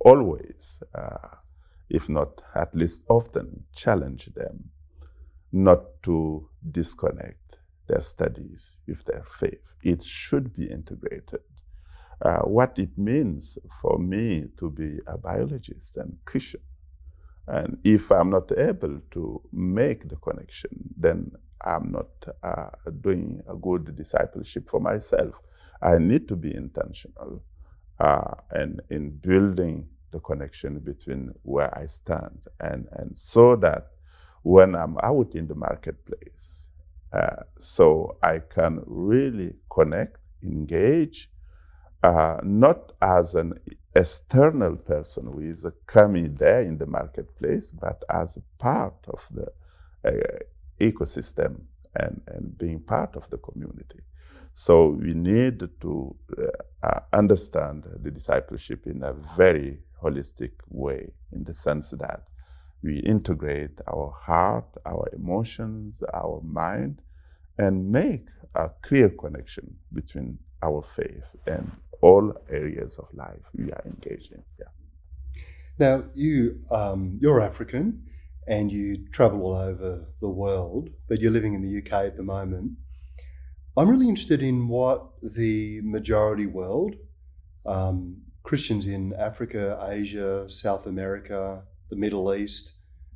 always 0.00 0.82
uh, 0.94 1.28
if 1.88 2.08
not 2.08 2.42
at 2.54 2.74
least 2.74 3.02
often, 3.08 3.64
challenge 3.74 4.26
them 4.34 4.70
not 5.52 6.02
to 6.02 6.48
disconnect 6.72 7.58
their 7.86 8.02
studies 8.02 8.74
with 8.86 9.04
their 9.04 9.22
faith. 9.24 9.74
It 9.82 10.02
should 10.02 10.54
be 10.54 10.66
integrated. 10.70 11.40
Uh, 12.24 12.40
what 12.40 12.78
it 12.78 12.96
means 12.98 13.58
for 13.82 13.98
me 13.98 14.46
to 14.56 14.70
be 14.70 14.98
a 15.08 15.18
biologist 15.18 15.98
and 15.98 16.16
Christian. 16.24 16.62
And 17.46 17.78
if 17.84 18.10
I'm 18.12 18.30
not 18.30 18.50
able 18.58 19.00
to 19.12 19.42
make 19.52 20.08
the 20.08 20.16
connection, 20.16 20.70
then 20.96 21.32
I'm 21.62 21.92
not 21.92 22.08
uh, 22.42 22.70
doing 23.02 23.42
a 23.48 23.54
good 23.56 23.96
discipleship 23.96 24.70
for 24.70 24.80
myself. 24.80 25.34
I 25.82 25.98
need 25.98 26.28
to 26.28 26.36
be 26.36 26.54
intentional 26.54 27.42
uh, 28.00 28.34
and 28.50 28.80
in 28.90 29.10
building 29.10 29.88
the 30.12 30.20
connection 30.20 30.78
between 30.80 31.34
where 31.42 31.76
I 31.78 31.86
stand 31.86 32.38
and, 32.60 32.88
and 32.92 33.16
so 33.18 33.56
that 33.56 33.88
when 34.42 34.74
I'm 34.74 34.96
out 35.02 35.34
in 35.34 35.48
the 35.48 35.54
marketplace, 35.56 36.68
uh, 37.12 37.44
so 37.60 38.16
I 38.22 38.40
can 38.40 38.82
really 38.86 39.54
connect, 39.70 40.18
engage, 40.42 41.30
uh, 42.04 42.38
not 42.42 42.92
as 43.00 43.34
an 43.34 43.54
external 43.96 44.76
person 44.76 45.24
who 45.26 45.40
is 45.40 45.64
coming 45.86 46.34
there 46.34 46.60
in 46.60 46.76
the 46.76 46.86
marketplace, 46.86 47.70
but 47.70 48.04
as 48.10 48.38
part 48.58 48.94
of 49.08 49.26
the 49.30 49.46
uh, 50.06 50.38
ecosystem 50.78 51.62
and, 51.96 52.20
and 52.26 52.58
being 52.58 52.78
part 52.80 53.16
of 53.16 53.28
the 53.30 53.38
community. 53.38 54.00
So 54.54 54.88
we 54.88 55.14
need 55.14 55.60
to 55.80 56.16
uh, 56.38 56.86
uh, 56.86 57.00
understand 57.12 57.84
the 58.02 58.10
discipleship 58.10 58.86
in 58.86 59.02
a 59.02 59.14
very 59.36 59.78
holistic 60.02 60.52
way, 60.68 61.10
in 61.32 61.44
the 61.44 61.54
sense 61.54 61.90
that 61.92 62.24
we 62.82 62.98
integrate 62.98 63.80
our 63.88 64.14
heart, 64.20 64.66
our 64.84 65.08
emotions, 65.14 65.94
our 66.12 66.42
mind, 66.44 67.00
and 67.56 67.90
make 67.90 68.26
a 68.54 68.68
clear 68.82 69.08
connection 69.08 69.74
between 69.94 70.38
our 70.66 70.82
faith 70.82 71.28
and 71.46 71.70
all 72.00 72.26
areas 72.50 72.96
of 72.98 73.06
life 73.14 73.44
we 73.54 73.72
are 73.72 73.84
engaged 73.92 74.32
in. 74.32 74.42
Yeah. 74.58 74.72
Now, 75.78 76.04
you 76.14 76.36
um, 76.70 77.18
you're 77.20 77.40
African, 77.40 77.86
and 78.46 78.70
you 78.70 79.06
travel 79.10 79.40
all 79.42 79.56
over 79.56 80.04
the 80.20 80.28
world, 80.28 80.90
but 81.08 81.20
you're 81.20 81.32
living 81.32 81.54
in 81.54 81.62
the 81.62 81.78
UK 81.78 82.06
at 82.06 82.16
the 82.16 82.22
moment. 82.22 82.72
I'm 83.76 83.88
really 83.88 84.08
interested 84.08 84.42
in 84.42 84.68
what 84.68 85.06
the 85.22 85.80
majority 85.82 86.46
world, 86.46 86.94
um, 87.66 88.18
Christians 88.42 88.86
in 88.86 89.14
Africa, 89.14 89.84
Asia, 89.88 90.48
South 90.48 90.86
America, 90.86 91.62
the 91.90 91.96
Middle 91.96 92.34
East, 92.34 92.72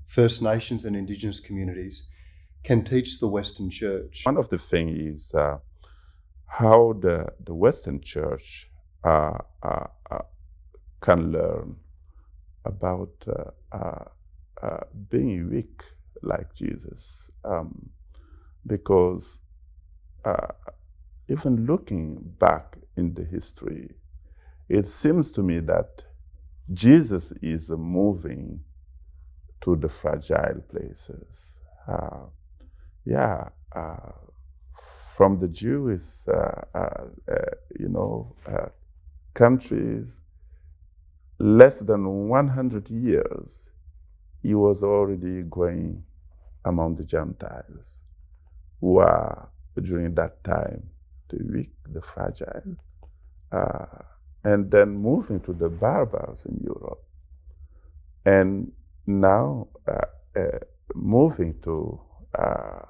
First 0.09 0.43
Nations, 0.43 0.85
and 0.85 0.97
Indigenous 0.97 1.38
communities 1.38 2.05
can 2.64 2.83
teach 2.83 3.21
the 3.21 3.28
Western 3.28 3.71
Church. 3.71 4.23
One 4.25 4.37
of 4.37 4.49
the 4.49 4.59
things 4.59 4.99
is 4.99 5.35
uh, 5.35 5.59
how 6.49 6.95
the, 7.00 7.28
the 7.45 7.55
Western 7.55 8.00
Church 8.00 8.71
uh, 9.05 9.38
uh, 9.62 9.87
uh 10.11 10.19
can 11.00 11.33
learn 11.33 11.76
about 12.64 13.12
uh, 13.28 13.76
uh, 13.76 14.05
uh, 14.62 14.81
being 15.11 15.50
weak 15.50 15.83
like 16.23 16.52
Jesus. 16.55 17.31
Um, 17.45 17.90
because 18.67 19.40
even 21.28 21.67
looking 21.67 22.17
back 22.38 22.76
in 22.97 23.14
the 23.14 23.25
history, 23.25 23.95
it 24.69 24.87
seems 24.88 25.33
to 25.33 25.43
me 25.43 25.61
that 25.61 26.02
Jesus 26.75 27.33
is 27.43 27.71
moving 27.71 28.61
to 29.62 29.76
the 29.76 29.88
fragile 29.88 30.62
places. 30.71 31.57
Yeah, 33.05 33.49
from 35.19 35.41
the 35.41 35.49
Jewish, 35.49 36.05
you 37.77 37.89
know, 37.89 38.37
countries, 39.35 40.07
less 41.41 41.81
than 41.81 42.29
100 42.29 42.89
years, 42.89 43.69
he 44.45 44.55
was 44.55 44.85
already 44.85 45.43
going 45.43 46.05
among 46.67 46.95
the 46.95 47.05
Gentiles 47.05 47.99
who 48.81 48.99
are 48.99 49.49
during 49.83 50.15
that 50.15 50.45
time 50.45 50.89
the 51.31 51.45
weak, 51.53 51.73
the 51.93 52.01
fragile, 52.01 52.77
uh, 53.51 53.87
and 54.45 54.71
then 54.71 54.91
moving 54.91 55.41
to 55.41 55.53
the 55.53 55.69
barbars 55.69 56.47
in 56.47 56.57
Europe. 56.63 57.03
And 58.25 58.71
now 59.07 59.67
uh, 59.89 60.41
uh, 60.41 60.59
moving 60.95 61.57
to 61.65 62.01
uh, 62.39 62.83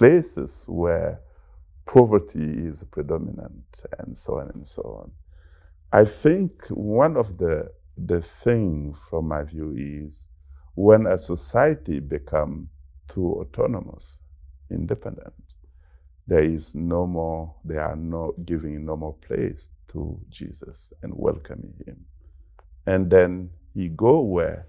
places 0.00 0.64
where 0.66 1.20
poverty 1.86 2.40
is 2.66 2.82
predominant 2.90 3.82
and 3.98 4.16
so 4.16 4.40
on 4.40 4.50
and 4.54 4.66
so 4.66 4.82
on. 4.82 5.12
I 5.92 6.06
think 6.06 6.66
one 6.70 7.18
of 7.18 7.38
the 7.38 7.70
the 7.98 8.22
thing 8.22 8.94
from 9.10 9.28
my 9.28 9.42
view 9.44 9.74
is 9.76 10.30
when 10.74 11.06
a 11.06 11.18
society 11.18 12.00
become 12.00 12.70
too 13.08 13.34
autonomous, 13.42 14.16
independent, 14.70 15.34
there 16.26 16.44
is 16.44 16.74
no 16.74 17.06
more, 17.06 17.54
they 17.66 17.76
are 17.76 17.96
no 17.96 18.34
giving 18.46 18.86
no 18.86 18.96
more 18.96 19.16
place 19.16 19.68
to 19.92 20.18
Jesus 20.30 20.94
and 21.02 21.12
welcoming 21.14 21.74
him. 21.86 22.06
And 22.86 23.10
then 23.10 23.50
he 23.74 23.90
go 23.90 24.22
where 24.22 24.66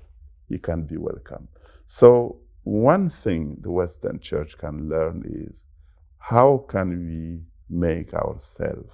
he 0.49 0.59
can 0.59 0.83
be 0.83 0.97
welcome. 0.97 1.47
So 1.87 2.40
one 2.63 3.09
thing 3.09 3.57
the 3.61 3.71
Western 3.71 4.19
Church 4.19 4.57
can 4.57 4.89
learn 4.89 5.23
is 5.25 5.65
how 6.19 6.65
can 6.69 7.05
we 7.07 7.41
make 7.69 8.13
ourselves 8.13 8.93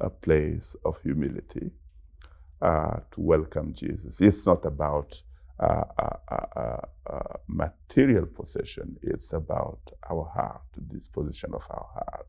a 0.00 0.10
place 0.10 0.74
of 0.84 1.00
humility 1.02 1.70
uh, 2.60 2.96
to 3.12 3.20
welcome 3.20 3.72
Jesus? 3.72 4.20
It's 4.20 4.46
not 4.46 4.64
about 4.64 5.22
uh, 5.60 5.84
uh, 5.98 6.76
uh, 7.06 7.20
material 7.46 8.26
possession. 8.26 8.96
It's 9.02 9.32
about 9.34 9.80
our 10.10 10.24
heart, 10.34 10.62
the 10.74 10.80
disposition 10.80 11.50
of 11.54 11.62
our 11.70 11.88
heart. 11.94 12.26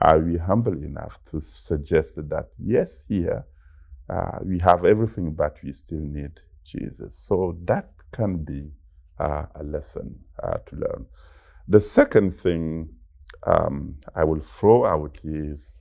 Are 0.00 0.18
we 0.18 0.36
humble 0.38 0.72
enough 0.72 1.20
to 1.30 1.40
suggest 1.40 2.16
that, 2.28 2.48
yes, 2.58 3.04
here 3.08 3.44
uh, 4.08 4.38
we 4.42 4.58
have 4.58 4.84
everything, 4.84 5.32
but 5.34 5.58
we 5.62 5.72
still 5.72 6.00
need 6.00 6.40
Jesus? 6.64 7.14
So 7.16 7.56
that 7.66 7.90
can 8.10 8.38
be 8.38 8.70
uh, 8.70 8.81
a 9.22 9.62
lesson 9.62 10.18
uh, 10.42 10.58
to 10.66 10.76
learn. 10.76 11.06
The 11.68 11.80
second 11.80 12.34
thing 12.34 12.88
um, 13.46 13.96
I 14.14 14.24
will 14.24 14.40
throw 14.40 14.84
out 14.84 15.18
is 15.24 15.78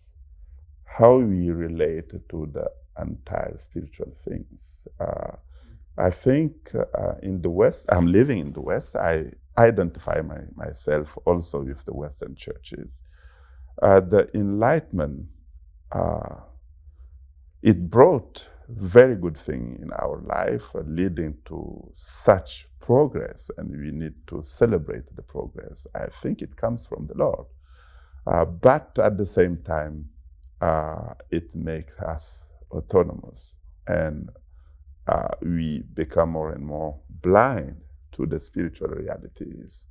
how 0.86 1.18
we 1.18 1.50
relate 1.50 2.12
to 2.30 2.50
the 2.54 2.70
entire 3.02 3.58
spiritual 3.58 4.14
things. 4.26 4.88
Uh, 5.00 5.36
I 5.98 6.10
think 6.10 6.72
uh, 6.76 7.14
in 7.22 7.42
the 7.42 7.50
West, 7.50 7.86
I'm 7.90 8.08
living 8.08 8.40
in 8.40 8.54
the 8.54 8.62
West, 8.62 8.96
I 8.96 9.32
identify 9.58 10.22
my, 10.22 10.40
myself 10.56 11.18
also 11.26 11.62
with 11.62 11.84
the 11.86 11.94
Western 11.94 12.36
churches. 12.36 13.02
Uh, 13.82 14.00
the 14.00 14.30
Enlightenment, 14.36 15.26
uh, 15.92 16.36
it 17.62 17.90
brought 17.90 18.48
very 18.70 19.16
good 19.16 19.38
thing 19.38 19.80
in 19.82 19.92
our 19.94 20.22
life, 20.22 20.74
uh, 20.76 20.82
leading 20.86 21.38
to 21.46 21.90
such 21.94 22.68
progress, 22.82 23.52
and 23.58 23.72
we 23.72 23.92
need 23.92 24.16
to 24.28 24.44
celebrate 24.44 25.16
the 25.16 25.22
progress. 25.22 25.88
I 25.96 26.08
think 26.08 26.42
it 26.42 26.56
comes 26.58 26.86
from 26.86 27.08
the 27.08 27.18
Lord. 27.18 27.46
Uh, 28.28 28.46
but 28.46 28.98
at 29.00 29.18
the 29.18 29.26
same 29.26 29.58
time, 29.58 30.10
uh, 30.62 31.14
it 31.32 31.54
makes 31.56 31.98
us 32.00 32.46
autonomous 32.72 33.54
and 33.88 34.30
uh, 35.08 35.30
we 35.42 35.84
become 35.96 36.30
more 36.32 36.52
and 36.54 36.66
more 36.66 37.00
blind 37.22 37.76
to 38.14 38.26
the 38.26 38.40
spiritual 38.40 38.90
realities. 38.90 39.88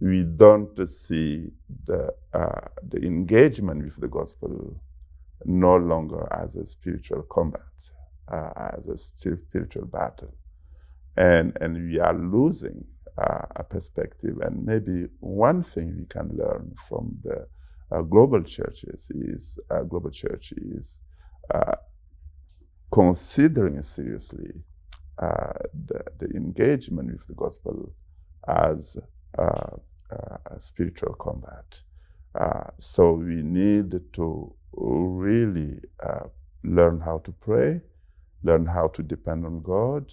We 0.00 0.22
don't 0.22 0.88
see 0.88 1.50
the, 1.86 2.14
uh, 2.32 2.60
the 2.88 2.98
engagement 3.04 3.84
with 3.84 4.00
the 4.00 4.08
gospel 4.08 4.80
no 5.44 5.76
longer 5.76 6.28
as 6.32 6.56
a 6.56 6.66
spiritual 6.66 7.22
combat, 7.24 7.62
uh, 8.30 8.50
as 8.78 8.88
a 8.88 8.96
spiritual 8.96 9.86
battle. 9.86 10.32
And, 11.16 11.56
and 11.60 11.90
we 11.90 11.98
are 11.98 12.14
losing 12.14 12.84
uh, 13.18 13.46
a 13.56 13.64
perspective. 13.64 14.38
And 14.40 14.64
maybe 14.64 15.08
one 15.20 15.62
thing 15.62 15.96
we 15.96 16.06
can 16.06 16.30
learn 16.36 16.74
from 16.88 17.16
the 17.22 17.46
uh, 17.90 18.02
global 18.02 18.42
churches 18.42 19.10
is, 19.10 19.58
uh, 19.70 19.82
global 19.82 20.10
church 20.10 20.52
is 20.56 21.00
considering 22.92 23.82
seriously 23.82 24.52
uh, 25.18 25.52
the, 25.86 26.02
the, 26.18 26.26
engagement 26.36 27.10
with 27.10 27.26
the 27.26 27.34
gospel 27.34 27.92
as 28.48 28.96
uh, 29.38 29.76
a 30.10 30.60
spiritual 30.60 31.14
combat. 31.14 31.80
Uh, 32.34 32.64
so 32.78 33.12
we 33.12 33.42
need 33.42 33.98
to 34.12 34.54
really 34.72 35.78
uh, 36.02 36.24
learn 36.64 37.00
how 37.00 37.18
to 37.18 37.32
pray, 37.40 37.80
learn 38.42 38.66
how 38.66 38.88
to 38.88 39.02
depend 39.02 39.44
on 39.44 39.62
God, 39.62 40.12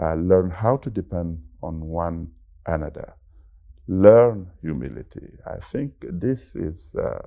uh, 0.00 0.14
learn 0.14 0.50
how 0.50 0.76
to 0.78 0.90
depend 0.90 1.42
on 1.62 1.80
one 1.80 2.28
another, 2.66 3.14
learn 3.88 4.50
humility. 4.62 5.28
I 5.46 5.58
think 5.58 5.92
this 6.02 6.56
is 6.56 6.94
uh, 6.94 7.20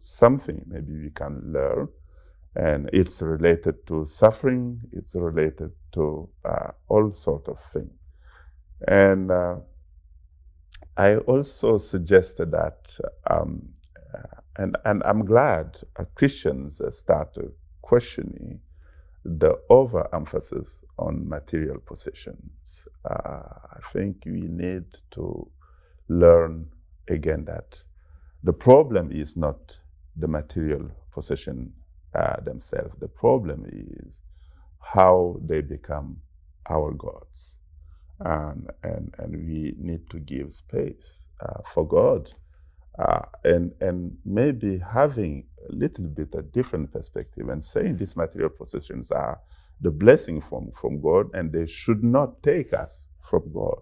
something 0.00 0.64
maybe 0.68 0.94
we 1.02 1.10
can 1.10 1.42
learn 1.52 1.88
and 2.56 2.90
it's 2.92 3.22
related 3.22 3.86
to 3.86 4.04
suffering 4.04 4.80
it's 4.92 5.14
related 5.14 5.70
to 5.92 6.28
uh, 6.44 6.70
all 6.88 7.12
sort 7.12 7.48
of 7.48 7.58
things 7.72 7.92
and 8.88 9.30
uh, 9.30 9.56
i 10.96 11.16
also 11.18 11.78
suggested 11.78 12.50
that 12.50 12.96
um, 13.30 13.62
uh, 14.14 14.22
and, 14.58 14.76
and 14.84 15.02
i'm 15.06 15.24
glad 15.24 15.78
uh, 15.98 16.04
christians 16.14 16.80
started 16.90 17.50
questioning 17.82 18.60
the 19.24 19.58
overemphasis 19.70 20.84
on 20.98 21.28
material 21.28 21.78
possessions 21.86 22.86
uh, 23.10 23.42
i 23.76 23.80
think 23.92 24.16
we 24.26 24.42
need 24.42 24.84
to 25.10 25.48
learn 26.08 26.66
again 27.08 27.44
that 27.44 27.82
the 28.42 28.54
problem 28.54 29.12
is 29.12 29.36
not 29.36 29.76
the 30.16 30.28
material 30.28 30.90
possession 31.12 31.74
uh, 32.14 32.40
themselves. 32.40 32.94
The 33.00 33.08
problem 33.08 33.66
is 33.70 34.22
how 34.80 35.36
they 35.44 35.60
become 35.62 36.18
our 36.70 36.92
gods. 36.92 37.56
And, 38.20 38.70
and, 38.82 39.14
and 39.18 39.36
we 39.46 39.74
need 39.78 40.10
to 40.10 40.18
give 40.20 40.52
space 40.52 41.26
uh, 41.40 41.62
for 41.74 41.86
God. 41.86 42.32
Uh, 42.98 43.22
and, 43.44 43.72
and 43.80 44.16
maybe 44.24 44.78
having 44.78 45.46
a 45.68 45.72
little 45.72 46.04
bit 46.04 46.34
a 46.34 46.42
different 46.42 46.92
perspective 46.92 47.48
and 47.48 47.64
saying 47.64 47.96
these 47.96 48.16
material 48.16 48.50
possessions 48.50 49.10
are 49.10 49.40
the 49.80 49.90
blessing 49.90 50.40
from, 50.40 50.70
from 50.72 51.00
God 51.00 51.26
and 51.34 51.50
they 51.52 51.66
should 51.66 52.04
not 52.04 52.42
take 52.42 52.72
us 52.74 53.04
from 53.22 53.50
God. 53.52 53.78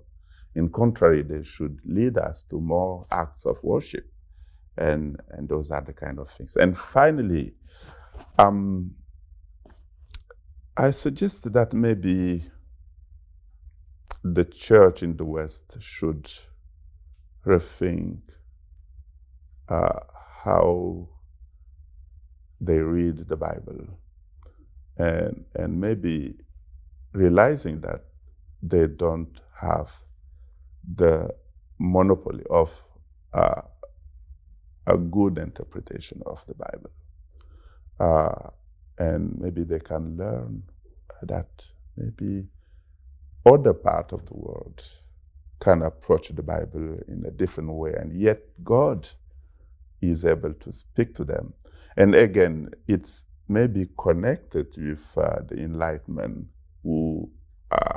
In 0.55 0.69
contrary, 0.71 1.23
they 1.23 1.43
should 1.43 1.79
lead 1.85 2.19
us 2.19 2.45
to 2.51 2.61
more 2.61 3.07
acts 3.11 3.47
of 3.47 3.63
worship 3.63 4.05
and 4.77 5.21
and 5.31 5.49
those 5.49 5.71
are 5.71 5.83
the 5.83 5.93
kind 5.93 6.19
of 6.19 6.31
things. 6.31 6.57
And 6.57 6.77
finally, 6.77 7.55
um, 8.39 8.93
I 10.77 10.91
suggest 10.91 11.53
that 11.53 11.73
maybe 11.73 12.45
the 14.25 14.45
church 14.45 15.03
in 15.03 15.17
the 15.17 15.25
West 15.25 15.77
should 15.81 16.31
rethink 17.47 18.21
uh, 19.71 20.01
how 20.45 21.09
they 22.61 22.79
read 22.79 23.29
the 23.29 23.37
Bible, 23.37 23.87
and 24.99 25.45
and 25.55 25.81
maybe 25.81 26.37
realizing 27.13 27.81
that 27.81 28.05
they 28.63 28.87
don't 28.87 29.41
have 29.61 29.91
the 30.97 31.31
monopoly 31.79 32.45
of 32.51 32.83
uh, 33.33 33.63
a 34.87 34.97
good 34.97 35.39
interpretation 35.39 36.23
of 36.27 36.45
the 36.47 36.55
Bible. 36.55 36.91
Uh, 37.99 38.51
and 38.99 39.39
maybe 39.39 39.63
they 39.65 39.79
can 39.81 40.17
learn 40.17 40.63
that 41.23 41.67
maybe 41.97 42.47
other 43.47 43.73
part 43.73 44.13
of 44.13 44.27
the 44.27 44.35
world 44.35 44.83
can 45.61 45.83
approach 45.83 46.29
the 46.29 46.43
Bible 46.43 46.99
in 47.09 47.25
a 47.27 47.31
different 47.31 47.71
way, 47.71 47.95
and 47.95 48.13
yet 48.19 48.41
God 48.65 49.09
is 50.01 50.25
able 50.25 50.55
to 50.55 50.73
speak 50.73 51.15
to 51.15 51.25
them. 51.25 51.53
And 51.97 52.15
again, 52.15 52.71
it's 52.87 53.25
maybe 53.49 53.89
connected 53.99 54.69
with 54.77 55.07
uh, 55.17 55.41
the 55.49 55.57
Enlightenment 55.57 56.47
who 56.83 57.31
uh, 57.71 57.97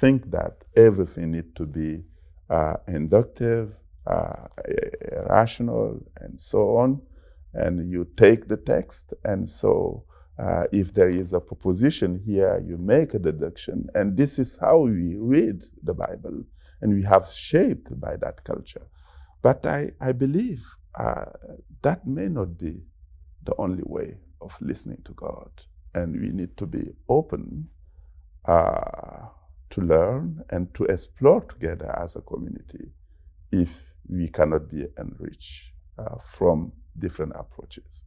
think 0.00 0.30
that 0.30 0.64
everything 0.76 1.32
needs 1.32 1.52
to 1.54 1.66
be 1.66 2.02
uh, 2.50 2.74
inductive, 2.88 3.74
uh, 4.06 4.46
rational, 5.28 6.00
and 6.20 6.40
so 6.40 6.76
on. 6.76 7.00
And 7.52 7.90
you 7.90 8.06
take 8.16 8.48
the 8.48 8.56
text, 8.56 9.14
and 9.24 9.48
so 9.48 10.04
uh, 10.38 10.64
if 10.72 10.92
there 10.92 11.08
is 11.08 11.32
a 11.32 11.40
proposition 11.40 12.20
here, 12.26 12.62
you 12.66 12.76
make 12.76 13.14
a 13.14 13.18
deduction. 13.18 13.86
And 13.94 14.16
this 14.16 14.38
is 14.38 14.58
how 14.60 14.78
we 14.78 15.16
read 15.16 15.64
the 15.82 15.94
Bible, 15.94 16.42
and 16.80 16.92
we 16.92 17.02
have 17.04 17.28
shaped 17.28 17.98
by 18.00 18.16
that 18.16 18.42
culture. 18.44 18.86
But 19.42 19.64
I, 19.66 19.92
I 20.00 20.12
believe 20.12 20.64
uh, 20.98 21.26
that 21.82 22.06
may 22.06 22.28
not 22.28 22.58
be 22.58 22.82
the 23.44 23.54
only 23.58 23.82
way 23.86 24.16
of 24.40 24.56
listening 24.60 25.02
to 25.04 25.12
God. 25.12 25.50
And 25.94 26.20
we 26.20 26.30
need 26.30 26.56
to 26.56 26.66
be 26.66 26.92
open 27.08 27.68
uh, 28.46 29.26
to 29.70 29.80
learn 29.80 30.44
and 30.50 30.72
to 30.74 30.84
explore 30.84 31.42
together 31.42 31.94
as 31.98 32.16
a 32.16 32.20
community 32.20 32.90
if 33.52 33.82
we 34.08 34.28
cannot 34.28 34.70
be 34.70 34.86
enriched 34.98 35.72
uh, 35.98 36.16
from 36.22 36.72
different 36.98 37.32
approaches. 37.36 38.04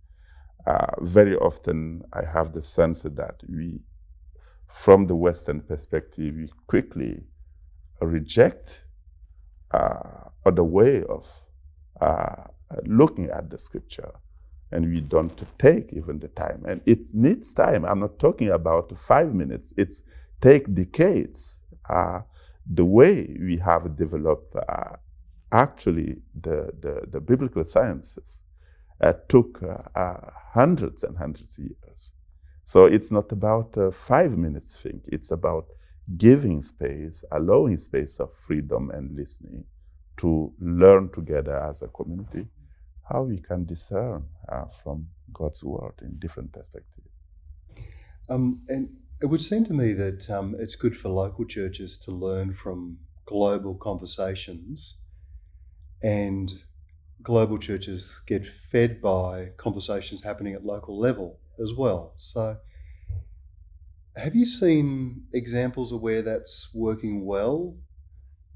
Uh, 0.65 0.87
very 1.01 1.35
often, 1.37 2.03
I 2.13 2.25
have 2.25 2.53
the 2.53 2.61
sense 2.61 3.03
that 3.03 3.41
we, 3.49 3.79
from 4.67 5.07
the 5.07 5.15
Western 5.15 5.61
perspective, 5.61 6.35
we 6.35 6.49
quickly 6.67 7.23
reject 8.01 8.83
uh, 9.71 10.29
other 10.45 10.63
way 10.63 11.03
of 11.03 11.27
uh, 12.01 12.43
looking 12.85 13.29
at 13.29 13.49
the 13.49 13.57
scripture 13.57 14.11
and 14.71 14.87
we 14.93 14.99
don't 14.99 15.41
take 15.57 15.93
even 15.93 16.19
the 16.19 16.27
time. 16.29 16.63
And 16.67 16.81
it 16.85 17.13
needs 17.13 17.53
time. 17.53 17.85
I'm 17.85 17.99
not 17.99 18.19
talking 18.19 18.49
about 18.49 18.97
five 18.97 19.33
minutes. 19.33 19.73
It's 19.77 20.03
take 20.41 20.73
decades 20.73 21.59
uh, 21.89 22.21
the 22.69 22.85
way 22.85 23.35
we 23.39 23.57
have 23.57 23.95
developed 23.95 24.55
uh, 24.55 24.97
actually 25.51 26.17
the, 26.41 26.69
the, 26.81 27.07
the, 27.09 27.19
biblical 27.21 27.63
sciences 27.63 28.41
uh, 29.01 29.13
took 29.29 29.63
uh, 29.63 29.97
uh, 29.97 30.31
hundreds 30.53 31.03
and 31.03 31.17
hundreds 31.17 31.57
of 31.57 31.63
years. 31.63 32.11
So 32.65 32.85
it's 32.85 33.11
not 33.11 33.31
about 33.31 33.77
a 33.77 33.91
five 33.91 34.37
minutes 34.37 34.81
thing, 34.81 35.01
it's 35.07 35.31
about 35.31 35.67
giving 36.17 36.61
space, 36.61 37.23
allowing 37.31 37.77
space 37.77 38.19
of 38.19 38.29
freedom 38.45 38.91
and 38.91 39.15
listening 39.15 39.63
to 40.17 40.51
learn 40.59 41.09
together 41.13 41.57
as 41.57 41.81
a 41.81 41.87
community 41.87 42.47
how 43.09 43.23
we 43.23 43.39
can 43.39 43.65
discern 43.65 44.25
uh, 44.49 44.65
from 44.83 45.07
God's 45.33 45.63
word 45.63 45.93
in 46.01 46.17
different 46.19 46.51
perspectives. 46.51 47.09
Um, 48.29 48.61
and 48.67 48.89
it 49.21 49.27
would 49.27 49.41
seem 49.41 49.65
to 49.65 49.73
me 49.73 49.93
that 49.93 50.29
um, 50.29 50.55
it's 50.59 50.75
good 50.75 50.95
for 50.97 51.09
local 51.09 51.45
churches 51.45 51.97
to 52.05 52.11
learn 52.11 52.53
from 52.53 52.97
global 53.25 53.75
conversations, 53.75 54.95
and 56.03 56.51
global 57.23 57.57
churches 57.57 58.21
get 58.27 58.45
fed 58.71 59.01
by 59.01 59.49
conversations 59.57 60.21
happening 60.21 60.53
at 60.53 60.65
local 60.65 60.99
level 60.99 61.39
as 61.61 61.73
well. 61.73 62.13
So, 62.17 62.57
have 64.15 64.35
you 64.35 64.45
seen 64.45 65.25
examples 65.33 65.91
of 65.91 66.01
where 66.01 66.21
that's 66.21 66.69
working 66.73 67.25
well? 67.25 67.75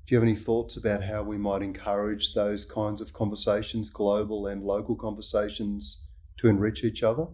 Do 0.08 0.16
you 0.16 0.18
have 0.18 0.28
any 0.28 0.36
thoughts 0.36 0.78
about 0.78 1.04
how 1.04 1.24
we 1.24 1.38
might 1.38 1.62
encourage 1.62 2.34
those 2.34 2.66
kinds 2.66 3.02
of 3.02 3.14
conversations, 3.14 3.90
global 3.90 4.48
and 4.48 4.64
local 4.64 4.96
conversations, 4.96 5.98
to 6.40 6.48
enrich 6.48 6.84
each 6.84 7.04
other? 7.04 7.28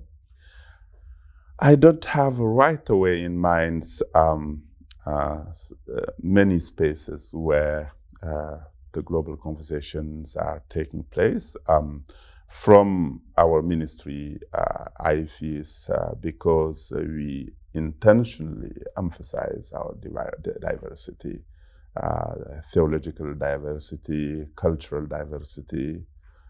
I 1.59 1.75
don't 1.75 2.05
have 2.05 2.37
right 2.37 2.87
away 2.89 3.23
in 3.23 3.37
mind 3.37 3.85
um, 4.13 4.63
uh, 5.07 5.09
uh, 5.09 6.01
many 6.21 6.59
spaces 6.59 7.33
where 7.33 7.93
uh, 8.21 8.57
the 8.91 9.01
global 9.01 9.37
conversations 9.37 10.35
are 10.35 10.61
taking 10.69 11.03
place. 11.03 11.55
Um, 11.67 12.03
from 12.47 13.21
our 13.37 13.61
ministry, 13.61 14.39
uh, 14.53 14.85
IFES, 15.01 15.89
uh, 15.89 16.15
because 16.15 16.91
we 16.95 17.51
intentionally 17.73 18.73
emphasize 18.97 19.71
our 19.73 19.95
diversity, 20.61 21.39
uh, 22.03 22.61
theological 22.71 23.33
diversity, 23.33 24.45
cultural 24.55 25.05
diversity, 25.05 26.01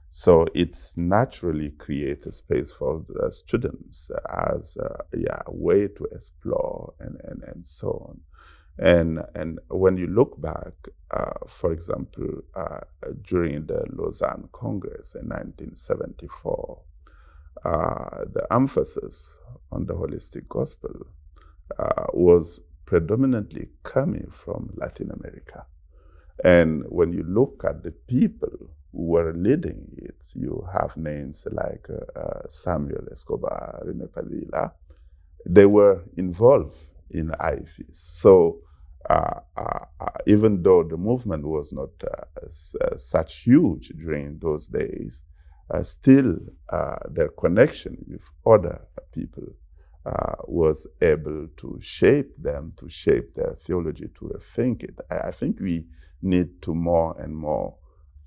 so 0.10 0.48
it's 0.54 0.96
naturally 0.96 1.72
create 1.72 2.26
a 2.26 2.32
space 2.32 2.72
for 2.72 3.06
the 3.10 3.32
students 3.32 4.10
as 4.30 4.78
a, 4.78 5.04
yeah, 5.16 5.42
way 5.48 5.88
to 5.88 6.06
explore 6.12 6.94
and, 7.00 7.20
and, 7.26 7.44
and 7.44 7.66
so 7.66 7.90
on. 8.10 8.20
And, 8.80 9.20
and 9.36 9.60
when 9.70 9.98
you 9.98 10.08
look 10.08 10.40
back, 10.40 10.74
uh, 11.12 11.34
for 11.48 11.72
example, 11.72 12.42
uh, 12.56 12.80
during 13.24 13.66
the 13.66 13.84
Lausanne 13.92 14.50
Congress 14.54 15.16
in 15.16 15.28
1974, 15.28 16.82
uh, 17.66 18.26
the 18.32 18.46
emphasis 18.52 19.36
on 19.72 19.86
the 19.86 19.94
holistic 19.94 20.48
gospel 20.48 20.92
uh, 21.80 22.06
was 22.14 22.62
predominantly 22.88 23.70
coming 23.84 24.28
from 24.32 24.72
Latin 24.76 25.12
America. 25.12 25.68
And 26.44 26.84
when 26.90 27.14
you 27.14 27.24
look 27.24 27.64
at 27.64 27.84
the 27.84 27.92
people 27.92 28.70
who 28.98 29.04
were 29.04 29.34
leading 29.34 29.88
it. 29.98 30.16
You 30.34 30.68
have 30.74 30.98
names 30.98 31.48
like 31.52 31.88
uh, 31.90 32.20
uh, 32.20 32.42
Samuel 32.50 33.06
Escobar, 33.12 33.84
Rene 33.86 34.08
Padilla. 34.08 34.74
They 35.46 35.66
were 35.66 36.04
involved 36.18 36.76
in 37.12 37.30
IFES. 37.30 37.96
So 37.96 38.60
uh, 39.10 39.40
uh, 39.56 39.86
uh, 40.02 40.06
even 40.26 40.64
though 40.64 40.84
the 40.84 40.98
movement 40.98 41.46
was 41.46 41.72
not 41.72 41.90
uh, 42.04 42.98
such 42.98 43.42
huge 43.44 43.90
during 43.90 44.40
those 44.40 44.68
days, 44.68 45.24
still 45.84 46.38
their 47.10 47.30
connection 47.30 47.98
with 48.08 48.24
other 48.46 48.82
people 49.14 49.48
was 50.46 50.88
able 51.02 51.48
to 51.58 51.78
shape 51.82 52.32
them, 52.38 52.74
to 52.78 52.90
shape 52.90 53.34
their 53.34 53.56
theology, 53.62 54.10
to 54.20 54.26
rethink 54.26 54.84
it. 54.84 55.00
I, 55.10 55.30
I 55.30 55.32
think 55.32 55.60
we 55.60 55.86
need 56.22 56.62
to 56.64 56.74
more 56.74 57.16
and 57.20 57.36
more 57.36 57.76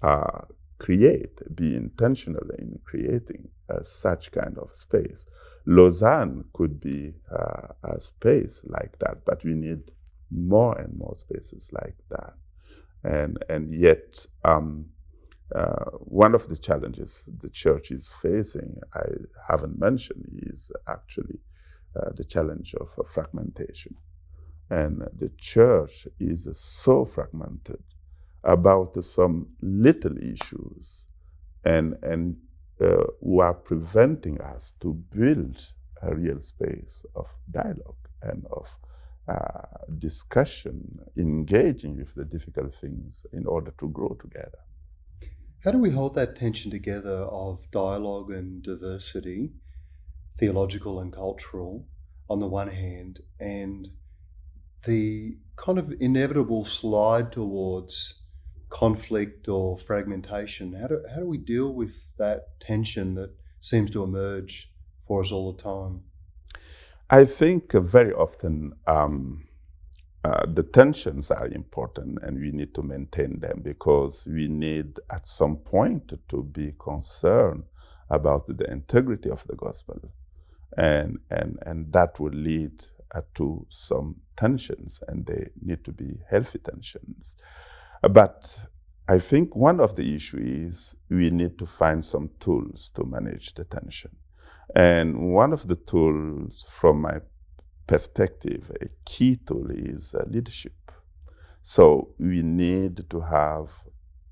uh, 0.03 0.43
create, 0.79 1.39
be 1.55 1.77
intentional 1.77 2.49
in 2.59 2.79
creating 2.85 3.49
uh, 3.69 3.83
such 3.83 4.33
kind 4.33 4.59
of 4.59 4.75
space. 4.75 5.27
Lausanne 5.67 6.45
could 6.53 6.81
be 6.81 7.15
uh, 7.31 7.69
a 7.85 8.01
space 8.01 8.63
like 8.65 8.99
that, 8.99 9.25
but 9.25 9.45
we 9.45 9.55
need 9.55 9.83
more 10.31 10.79
and 10.79 10.97
more 10.97 11.15
spaces 11.15 11.69
like 11.73 11.97
that. 12.09 12.35
And, 13.05 13.43
and 13.49 13.73
yet, 13.75 14.27
um, 14.45 14.87
uh, 15.55 15.91
one 15.99 16.35
of 16.35 16.49
the 16.49 16.57
challenges 16.57 17.25
the 17.43 17.49
church 17.49 17.91
is 17.91 18.09
facing, 18.23 18.81
I 18.95 19.03
haven't 19.49 19.79
mentioned, 19.79 20.25
is 20.47 20.71
actually 20.87 21.41
uh, 21.97 22.11
the 22.15 22.25
challenge 22.25 22.75
of 22.75 22.93
uh, 22.99 23.03
fragmentation. 23.05 23.95
And 24.69 25.01
the 25.19 25.31
church 25.37 26.07
is 26.19 26.49
so 26.55 27.05
fragmented 27.05 27.83
about 28.45 29.03
some 29.05 29.49
little 29.61 30.17
issues 30.19 31.07
and, 31.65 31.97
and 32.03 32.37
uh, 32.81 33.05
who 33.21 33.41
are 33.41 33.55
preventing 33.55 34.41
us 34.41 34.73
to 34.81 34.95
build 35.15 35.73
a 36.03 36.15
real 36.15 36.41
space 36.41 37.05
of 37.15 37.27
dialogue 37.51 38.09
and 38.23 38.47
of 38.53 38.69
uh, 39.29 39.63
discussion, 39.99 40.99
engaging 41.17 41.97
with 41.97 42.15
the 42.15 42.25
difficult 42.25 42.75
things 42.75 43.27
in 43.33 43.47
order 43.47 43.73
to 43.79 43.89
grow 43.89 44.17
together. 44.21 44.59
How 45.63 45.73
do 45.73 45.79
we 45.79 45.91
hold 45.91 46.15
that 46.15 46.37
tension 46.37 46.71
together 46.71 47.25
of 47.25 47.59
dialogue 47.71 48.31
and 48.31 48.63
diversity, 48.63 49.51
theological 50.39 51.01
and 51.01 51.13
cultural, 51.13 51.87
on 52.29 52.41
the 52.41 52.47
one 52.47 52.69
hand, 52.69 53.21
and 53.39 53.89
the 54.87 55.37
kind 55.57 55.79
of 55.79 55.93
inevitable 56.01 56.65
slide 56.65 57.33
towards 57.33 58.23
conflict 58.71 59.49
or 59.49 59.77
fragmentation? 59.79 60.73
How 60.73 60.87
do, 60.87 61.03
how 61.13 61.21
do 61.21 61.27
we 61.27 61.39
deal 61.39 61.75
with 61.75 61.93
that 62.19 62.61
tension 62.61 63.15
that 63.17 63.31
seems 63.61 63.91
to 63.91 64.03
emerge 64.03 64.71
for 65.07 65.23
us 65.23 65.33
all 65.33 65.53
the 65.53 65.63
time? 65.63 66.03
I 67.11 67.25
think 67.25 67.75
uh, 67.75 67.81
very 67.81 68.13
often 68.13 68.75
um, 68.87 69.49
uh, 70.23 70.47
the 70.47 70.63
tensions 70.63 71.31
are 71.31 71.49
important 71.49 72.19
and 72.23 72.39
we 72.39 72.53
need 72.53 72.75
to 72.75 72.83
maintain 72.83 73.41
them 73.41 73.61
because 73.63 74.27
we 74.27 74.49
need 74.49 75.01
at 75.11 75.27
some 75.27 75.57
point 75.57 76.13
to 76.29 76.43
be 76.43 76.75
concerned 76.79 77.65
about 78.09 78.47
the 78.47 78.71
integrity 78.71 79.31
of 79.31 79.45
the 79.47 79.57
gospel. 79.57 80.01
And, 80.77 81.19
and, 81.31 81.59
and 81.67 81.93
that 81.93 82.21
will 82.21 82.33
lead 82.33 82.85
uh, 83.15 83.23
to 83.35 83.67
some 83.69 84.17
tensions 84.37 85.03
and 85.09 85.27
they 85.27 85.51
need 85.61 85.85
to 85.85 85.93
be 85.93 86.19
healthy 86.29 86.59
tensions. 86.59 87.35
But 88.03 88.57
I 89.09 89.19
think 89.19 89.57
one 89.57 89.81
of 89.81 89.97
the 89.97 90.15
issues 90.15 90.75
is 90.75 90.95
we 91.09 91.31
need 91.31 91.59
to 91.59 91.67
find 91.67 92.05
some 92.05 92.31
tools 92.39 92.93
to 92.95 93.05
manage 93.05 93.55
the 93.55 93.65
tension. 93.65 94.13
And 94.75 95.35
one 95.35 95.53
of 95.53 95.67
the 95.67 95.75
tools 95.75 96.65
from 96.69 97.01
my 97.01 97.21
perspective, 97.89 98.71
a 98.81 98.87
key 99.05 99.41
tool 99.45 99.69
is 99.71 100.15
uh, 100.15 100.25
leadership. 100.29 100.93
So 101.63 102.15
we 102.19 102.43
need 102.43 103.11
to 103.11 103.21
have 103.21 103.69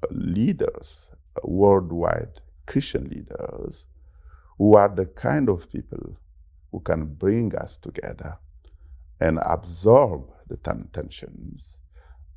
uh, 0.03 0.07
leaders, 0.13 1.09
uh, 1.37 1.41
worldwide 1.43 2.41
Christian 2.67 3.09
leaders, 3.09 3.85
who 4.59 4.77
are 4.77 4.89
the 4.89 5.07
kind 5.07 5.49
of 5.49 5.71
people 5.71 6.17
who 6.73 6.81
can 6.81 7.07
bring 7.07 7.55
us 7.57 7.77
together 7.77 8.39
and 9.21 9.39
absorb 9.43 10.31
the 10.49 10.57
tensions 10.57 11.79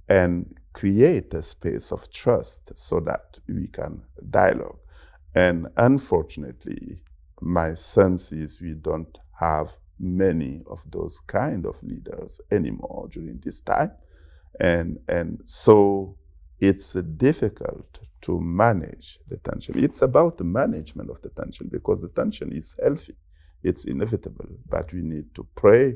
and 0.08 0.58
create 0.74 1.34
a 1.34 1.41
space 1.41 1.91
of 1.91 2.10
trust 2.12 2.72
so 2.76 3.00
that 3.00 3.39
we 3.48 3.67
can 3.67 4.02
dialogue. 4.30 4.80
And 5.36 5.67
unfortunately, 5.78 7.02
my 7.39 7.74
sense 7.76 8.32
is 8.32 8.62
we 8.62 8.74
don't 8.74 9.17
have 9.39 9.70
many 10.00 10.62
of 10.67 10.82
those 10.89 11.20
kind 11.28 11.65
of 11.65 11.82
leaders 11.84 12.41
anymore 12.52 13.08
during 13.12 13.39
this 13.44 13.62
time. 13.62 13.91
And, 14.60 15.00
and 15.08 15.41
so 15.46 16.17
it's 16.60 16.94
difficult 16.94 18.00
to 18.22 18.39
manage 18.39 19.20
the 19.28 19.38
tension. 19.38 19.84
It's 19.84 20.02
about 20.02 20.38
the 20.38 20.44
management 20.44 21.10
of 21.10 21.22
the 21.22 21.30
tension 21.30 21.70
because 21.72 22.02
the 22.02 22.10
tension 22.10 22.52
is 22.52 22.76
healthy, 22.82 23.15
it's 23.63 23.86
inevitable, 23.86 24.50
but 24.69 24.91
we 24.93 25.02
need 25.02 25.34
to 25.36 25.47
pray 25.56 25.95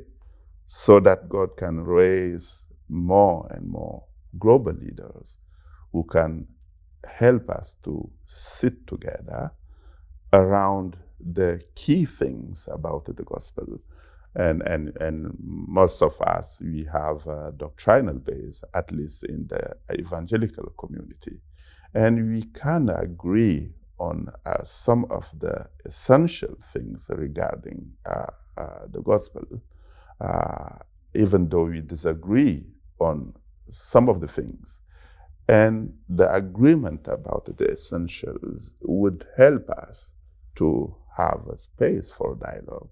so 0.67 0.99
that 1.01 1.29
God 1.29 1.57
can 1.57 1.81
raise 1.81 2.63
more 2.89 3.47
and 3.51 3.67
more 3.67 4.03
global 4.39 4.73
leaders 4.73 5.37
who 5.91 6.03
can 6.03 6.47
help 7.07 7.49
us 7.49 7.75
to 7.83 8.09
sit 8.27 8.87
together 8.87 9.51
around 10.33 10.97
the 11.19 11.61
key 11.75 12.05
things 12.05 12.67
about 12.71 13.05
the 13.05 13.23
gospel 13.23 13.79
and, 14.35 14.61
and, 14.63 14.95
and 14.99 15.33
most 15.39 16.01
of 16.01 16.19
us, 16.21 16.59
we 16.61 16.85
have 16.91 17.25
a 17.25 17.53
doctrinal 17.55 18.15
base, 18.15 18.61
at 18.73 18.91
least 18.91 19.23
in 19.23 19.47
the 19.47 19.75
evangelical 19.97 20.73
community. 20.77 21.39
And 21.93 22.31
we 22.33 22.43
can 22.43 22.89
agree 22.89 23.71
on 23.99 24.29
uh, 24.45 24.63
some 24.63 25.05
of 25.09 25.25
the 25.39 25.67
essential 25.85 26.55
things 26.73 27.07
regarding 27.09 27.91
uh, 28.05 28.27
uh, 28.57 28.79
the 28.91 29.01
gospel, 29.01 29.43
uh, 30.21 30.77
even 31.13 31.47
though 31.49 31.65
we 31.65 31.81
disagree 31.81 32.65
on 32.99 33.33
some 33.71 34.09
of 34.09 34.21
the 34.21 34.27
things. 34.27 34.81
And 35.47 35.93
the 36.09 36.33
agreement 36.33 37.07
about 37.07 37.49
the 37.57 37.71
essentials 37.71 38.71
would 38.81 39.25
help 39.37 39.69
us 39.69 40.11
to 40.55 40.95
have 41.17 41.47
a 41.51 41.57
space 41.57 42.11
for 42.11 42.35
dialogue 42.35 42.89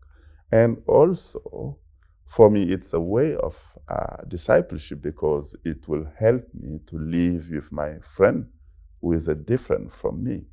and 0.52 0.78
also, 0.88 1.78
for 2.28 2.52
me, 2.52 2.63
it's 2.72 2.94
a 2.94 3.00
way 3.00 3.36
of 3.36 3.58
uh, 3.89 4.18
discipleship 4.28 5.02
because 5.02 5.56
it 5.66 5.88
will 5.88 6.06
help 6.20 6.48
me 6.54 6.80
to 6.88 6.98
live 6.98 7.50
with 7.50 7.72
my 7.72 7.98
friend 8.02 8.48
who 9.02 9.13
is 9.13 9.26
different 9.46 9.92
from 9.92 10.24
me, 10.24 10.44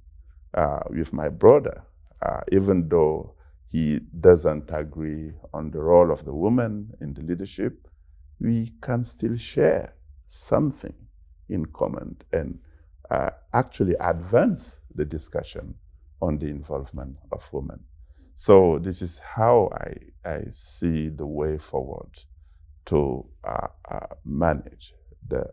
uh, 0.54 0.80
with 0.90 1.12
my 1.12 1.28
brother, 1.28 1.82
uh, 2.22 2.40
even 2.52 2.88
though 2.88 3.34
he 3.68 4.00
doesn't 4.20 4.68
agree 4.72 5.32
on 5.54 5.70
the 5.70 5.80
role 5.80 6.10
of 6.10 6.24
the 6.24 6.34
woman 6.34 6.92
in 7.00 7.14
the 7.14 7.22
leadership, 7.22 7.86
we 8.40 8.72
can 8.82 9.04
still 9.04 9.36
share 9.36 9.94
something 10.28 10.94
in 11.48 11.66
common 11.66 12.16
and 12.32 12.58
uh, 13.10 13.30
actually 13.52 13.94
advance 14.00 14.76
the 14.94 15.04
discussion 15.04 15.74
on 16.20 16.38
the 16.38 16.46
involvement 16.46 17.16
of 17.32 17.48
women. 17.52 17.80
So 18.34 18.78
this 18.80 19.02
is 19.02 19.18
how 19.18 19.70
I, 19.74 20.28
I 20.28 20.44
see 20.50 21.08
the 21.08 21.26
way 21.26 21.58
forward 21.58 22.18
to 22.86 23.26
uh, 23.44 23.68
uh, 23.88 24.06
manage 24.24 24.94
the 25.28 25.44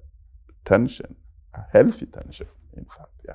tension, 0.65 1.15
a 1.53 1.61
healthy 1.71 2.05
tension, 2.05 2.47
in 2.75 2.85
fact, 2.85 3.11
yeah. 3.27 3.33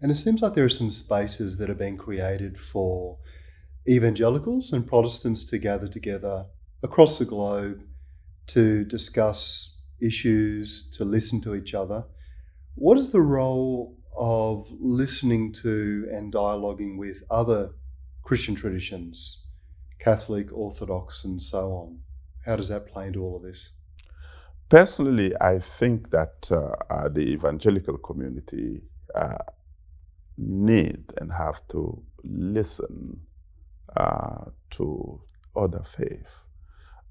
And 0.00 0.12
it 0.12 0.16
seems 0.16 0.42
like 0.42 0.54
there 0.54 0.64
are 0.64 0.68
some 0.68 0.90
spaces 0.90 1.56
that 1.56 1.70
are 1.70 1.74
being 1.74 1.96
created 1.96 2.58
for 2.58 3.18
evangelicals 3.88 4.72
and 4.72 4.86
Protestants 4.86 5.44
to 5.44 5.58
gather 5.58 5.88
together 5.88 6.46
across 6.82 7.18
the 7.18 7.24
globe 7.24 7.82
to 8.48 8.84
discuss 8.84 9.74
issues, 10.00 10.88
to 10.92 11.04
listen 11.04 11.40
to 11.42 11.54
each 11.54 11.74
other. 11.74 12.04
What 12.74 12.98
is 12.98 13.10
the 13.10 13.22
role 13.22 13.96
of 14.16 14.66
listening 14.80 15.52
to 15.52 16.08
and 16.10 16.32
dialoguing 16.32 16.96
with 16.96 17.22
other 17.30 17.70
Christian 18.22 18.54
traditions, 18.54 19.42
Catholic, 20.00 20.48
Orthodox, 20.52 21.24
and 21.24 21.40
so 21.42 21.70
on. 21.72 21.98
How 22.44 22.56
does 22.56 22.68
that 22.68 22.86
play 22.86 23.06
into 23.06 23.22
all 23.22 23.36
of 23.36 23.42
this? 23.42 23.70
Personally, 24.68 25.32
I 25.40 25.60
think 25.60 26.10
that 26.10 26.50
uh, 26.50 27.08
the 27.08 27.20
evangelical 27.20 27.98
community 27.98 28.82
uh, 29.14 29.36
need 30.38 31.04
and 31.18 31.32
have 31.32 31.66
to 31.68 32.02
listen 32.24 33.20
uh, 33.96 34.44
to 34.70 35.20
other 35.54 35.82
faith. 35.84 36.40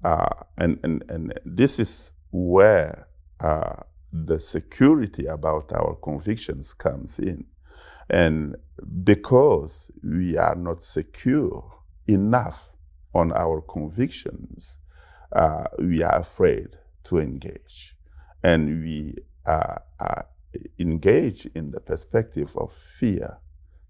Uh, 0.04 0.28
and, 0.58 0.78
and, 0.82 1.04
and 1.08 1.40
this 1.44 1.78
is 1.78 2.12
where 2.30 3.08
uh, 3.40 3.74
the 4.12 4.38
security 4.38 5.26
about 5.26 5.72
our 5.72 5.96
convictions 5.96 6.72
comes 6.72 7.18
in. 7.18 7.44
And 8.08 8.56
because 9.02 9.90
we 10.04 10.36
are 10.36 10.54
not 10.54 10.82
secure 10.82 11.72
enough 12.06 12.70
on 13.14 13.32
our 13.32 13.62
convictions, 13.62 14.76
uh, 15.34 15.64
we 15.78 16.02
are 16.02 16.20
afraid 16.20 16.68
to 17.04 17.18
engage. 17.18 17.96
And 18.42 18.82
we 18.82 19.14
uh, 19.44 19.76
are 19.98 20.26
engaged 20.78 21.50
in 21.54 21.70
the 21.70 21.80
perspective 21.80 22.52
of 22.56 22.72
fear. 22.72 23.38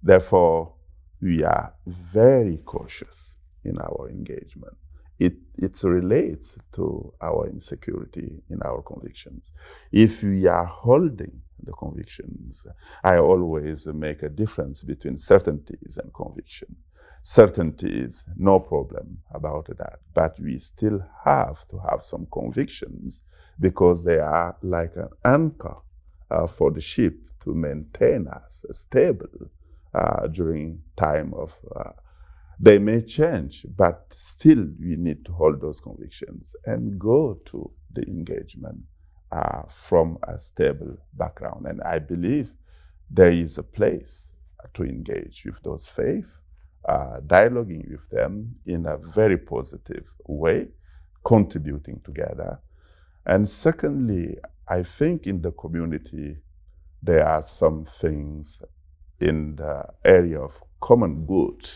Therefore, 0.03 0.75
we 1.21 1.43
are 1.45 1.75
very 1.87 2.59
cautious 2.59 3.37
in 3.65 3.79
our 3.79 4.09
engagement. 4.11 4.77
It, 5.19 5.35
it 5.57 5.83
relates 5.83 6.59
to 6.73 7.13
our 7.23 7.49
insecurity 7.49 8.43
in 8.51 8.61
our 8.63 8.83
convictions. 8.83 9.53
If 9.91 10.23
we 10.23 10.47
are 10.47 10.67
holding 10.67 11.41
the 11.63 11.73
convictions. 11.73 12.67
I 13.05 13.19
always 13.19 13.87
make 13.87 14.23
a 14.23 14.29
difference 14.29 14.83
between 14.83 15.19
certainties 15.19 15.99
and 16.03 16.13
conviction. 16.13 16.77
Certainties, 17.23 18.25
no 18.37 18.61
problem 18.61 19.19
about 19.35 19.67
that, 19.79 19.99
but 20.15 20.39
we 20.39 20.59
still 20.59 21.05
have 21.25 21.67
to 21.69 21.79
have 21.91 22.05
some 22.05 22.27
convictions 22.33 23.23
because 23.59 24.05
they 24.05 24.19
are 24.19 24.57
like 24.63 24.95
an 24.97 25.09
anchor 25.25 25.77
uh, 26.31 26.47
for 26.47 26.71
the 26.71 26.81
ship 26.81 27.17
to 27.41 27.55
maintain 27.55 28.27
us 28.29 28.65
stable 28.73 29.51
uh, 29.95 30.27
during 30.29 30.81
time 30.97 31.33
of 31.35 31.55
uh, 31.75 31.91
they 32.59 32.79
may 32.79 33.03
change, 33.03 33.67
but 33.77 34.07
still 34.15 34.67
we 34.81 34.97
need 34.97 35.25
to 35.27 35.33
hold 35.33 35.61
those 35.61 35.81
convictions 35.81 36.55
and 36.65 36.99
go 36.99 37.39
to 37.45 37.71
the 37.93 38.03
engagement 38.03 38.79
uh, 39.31 39.63
from 39.69 40.19
a 40.27 40.39
stable 40.39 40.97
background. 41.15 41.67
And 41.67 41.83
I 41.83 41.99
believe 41.99 42.51
there 43.11 43.31
is 43.31 43.59
a 43.59 43.63
place 43.63 44.29
to 44.75 44.85
engage 44.85 45.45
with 45.45 45.61
those 45.63 45.87
faith, 45.87 46.31
uh, 46.89 47.21
dialoguing 47.27 47.91
with 47.91 48.09
them 48.11 48.57
in 48.65 48.87
a 48.87 48.97
very 48.97 49.37
positive 49.37 50.07
way, 50.27 50.69
contributing 51.25 52.01
together. 52.05 52.59
And 53.27 53.49
secondly, 53.49 54.39
I 54.69 54.83
think 54.83 55.27
in 55.27 55.43
the 55.43 55.53
community, 55.53 56.39
there 57.03 57.27
are 57.27 57.43
some 57.43 57.85
things 57.85 58.63
in 59.21 59.57
the 59.57 59.85
area 60.05 60.41
of 60.41 60.61
common 60.81 61.25
good, 61.27 61.69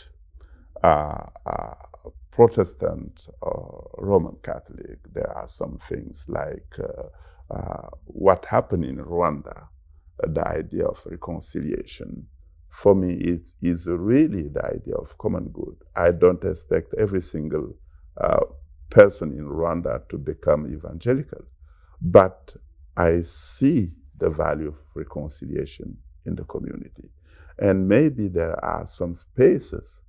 uh, 0.82 1.26
uh, 1.46 1.74
Protestant 2.30 3.28
or 3.42 3.90
Roman 3.98 4.36
Catholic, 4.42 4.98
there 5.12 5.30
are 5.36 5.48
some 5.48 5.78
things 5.88 6.24
like 6.28 6.76
uh, 6.78 7.54
uh, 7.54 7.88
what 8.06 8.44
happened 8.46 8.84
in 8.84 8.96
Rwanda, 8.96 9.66
the 10.22 10.46
idea 10.46 10.86
of 10.86 11.04
reconciliation. 11.06 12.26
For 12.70 12.94
me, 12.94 13.14
it 13.14 13.48
is 13.62 13.86
really 13.88 14.48
the 14.48 14.64
idea 14.64 14.94
of 14.94 15.18
common 15.18 15.48
good. 15.48 15.76
I 15.96 16.12
don't 16.12 16.42
expect 16.44 16.94
every 16.98 17.20
single 17.20 17.74
uh, 18.16 18.40
person 18.90 19.32
in 19.32 19.44
Rwanda 19.44 20.08
to 20.08 20.18
become 20.18 20.72
evangelical, 20.72 21.42
but 22.00 22.54
I 22.96 23.22
see 23.22 23.92
the 24.18 24.30
value 24.30 24.68
of 24.68 24.76
reconciliation 24.94 25.96
in 26.26 26.36
the 26.36 26.44
community. 26.44 27.10
And 27.58 27.88
maybe 27.88 28.28
there 28.28 28.62
are 28.64 28.86
some 28.88 29.14
spaces 29.14 30.00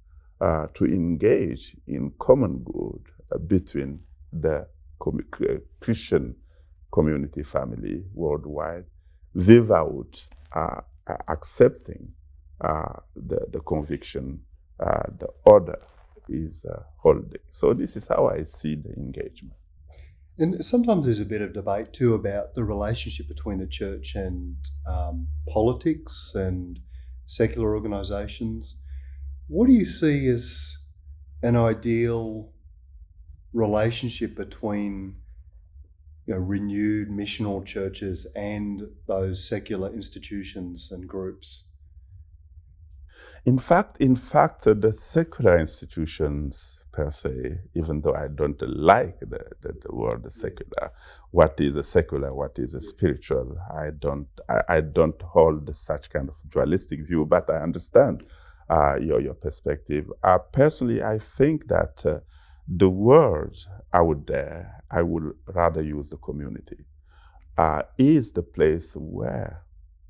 uh, 0.41 0.67
to 0.76 0.86
engage 0.86 1.76
in 1.88 2.13
common 2.20 2.60
good 2.60 3.02
uh, 3.34 3.39
between 3.39 4.02
the 4.34 4.67
com- 5.00 5.22
Christian 5.82 6.36
community 6.91 7.44
family 7.44 8.04
worldwide 8.13 8.86
without 9.36 10.26
uh, 10.54 10.82
accepting 11.30 12.12
uh, 12.62 12.94
the, 13.15 13.46
the 13.52 13.60
conviction 13.62 14.41
uh, 14.80 15.04
the 15.20 15.28
order 15.46 15.80
is 16.30 16.65
uh, 16.65 16.84
holding. 16.98 17.39
So 17.52 17.74
this 17.74 17.96
is 17.96 18.08
how 18.08 18.30
I 18.30 18.44
see 18.44 18.76
the 18.76 18.94
engagement. 18.96 19.56
And 20.41 20.65
sometimes 20.65 21.06
there's 21.06 21.19
a 21.19 21.25
bit 21.25 21.43
of 21.43 21.54
debate 21.54 21.93
too 21.93 22.15
about 22.15 22.56
the 22.56 22.63
relationship 22.63 23.27
between 23.27 23.60
the 23.60 23.67
church 23.67 24.15
and 24.15 24.56
um, 24.88 25.27
politics 25.47 26.32
and 26.34 26.80
secular 27.27 27.75
organisations. 27.75 28.77
What 29.47 29.67
do 29.67 29.73
you 29.73 29.86
see 29.86 30.25
as 30.30 30.77
an 31.43 31.56
ideal 31.56 32.49
relationship 33.54 34.36
between 34.36 35.17
you 36.25 36.34
know, 36.34 36.39
renewed 36.39 37.10
missional 37.10 37.63
churches 37.63 38.25
and 38.36 38.82
those 39.08 39.47
secular 39.47 39.93
institutions 39.93 40.89
and 40.91 41.08
groups? 41.08 41.65
In 43.45 43.60
fact, 43.60 43.97
in 43.99 44.15
fact, 44.15 44.63
the 44.63 44.91
secular 44.91 45.60
institutions 45.60 46.81
per 46.91 47.12
se, 47.12 47.60
even 47.75 48.01
though 48.01 48.15
I 48.15 48.27
don't 48.30 48.62
like 48.62 49.19
the, 49.21 49.41
the, 49.62 49.73
the 49.84 49.95
word 49.95 50.32
secular. 50.34 50.91
What 51.32 51.60
is 51.62 51.75
a 51.75 51.84
secular? 51.84 52.34
What 52.34 52.60
is 52.60 52.75
a 52.75 52.82
spiritual? 52.82 53.58
I 53.73 53.91
don't 53.99 54.27
I, 54.49 54.62
I 54.69 54.82
don't 54.82 55.21
hold 55.21 55.75
such 55.75 56.10
kind 56.10 56.30
of 56.30 56.36
dualistic 56.49 57.08
view, 57.08 57.25
but 57.25 57.49
I 57.49 57.58
understand 57.63 58.23
uh, 58.69 58.97
your 58.97 59.21
your 59.21 59.36
perspective. 59.36 60.12
Uh, 60.23 60.39
personally, 60.39 61.04
I 61.04 61.19
think 61.19 61.67
that 61.69 62.06
uh, 62.06 62.19
the 62.67 62.89
word 62.89 63.56
I 63.93 64.01
would 64.01 64.25
dare 64.27 64.84
I 64.91 65.04
would 65.04 65.34
rather 65.47 65.82
use 65.84 66.10
the 66.10 66.17
community 66.17 66.86
uh, 67.58 67.84
is 67.97 68.34
the 68.34 68.43
place 68.43 68.95
where 68.95 69.63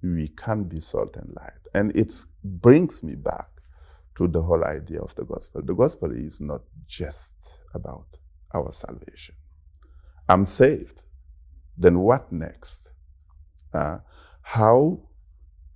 we 0.04 0.30
can 0.30 0.66
be 0.66 0.82
salt 0.82 1.18
and 1.18 1.34
light, 1.36 1.62
and 1.76 1.96
it 1.96 2.14
brings 2.44 3.04
me 3.04 3.16
back 3.16 3.51
to 4.18 4.28
the 4.28 4.42
whole 4.42 4.64
idea 4.64 5.02
of 5.02 5.14
the 5.16 5.24
gospel. 5.24 5.62
The 5.64 5.74
gospel 5.74 6.12
is 6.12 6.42
not 6.42 6.62
just 6.88 7.34
about 7.74 8.08
our 8.54 8.72
salvation. 8.72 9.36
I'm 10.28 10.46
saved. 10.46 11.02
Then 11.78 12.00
what 12.00 12.32
next? 12.32 12.90
Uh, 13.74 14.00
how 14.42 15.00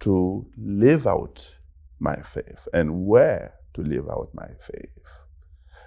to 0.01 0.45
live 0.57 1.07
out 1.07 1.55
my 1.99 2.15
faith 2.21 2.67
and 2.73 3.05
where 3.05 3.53
to 3.73 3.81
live 3.81 4.09
out 4.09 4.29
my 4.33 4.49
faith. 4.59 4.89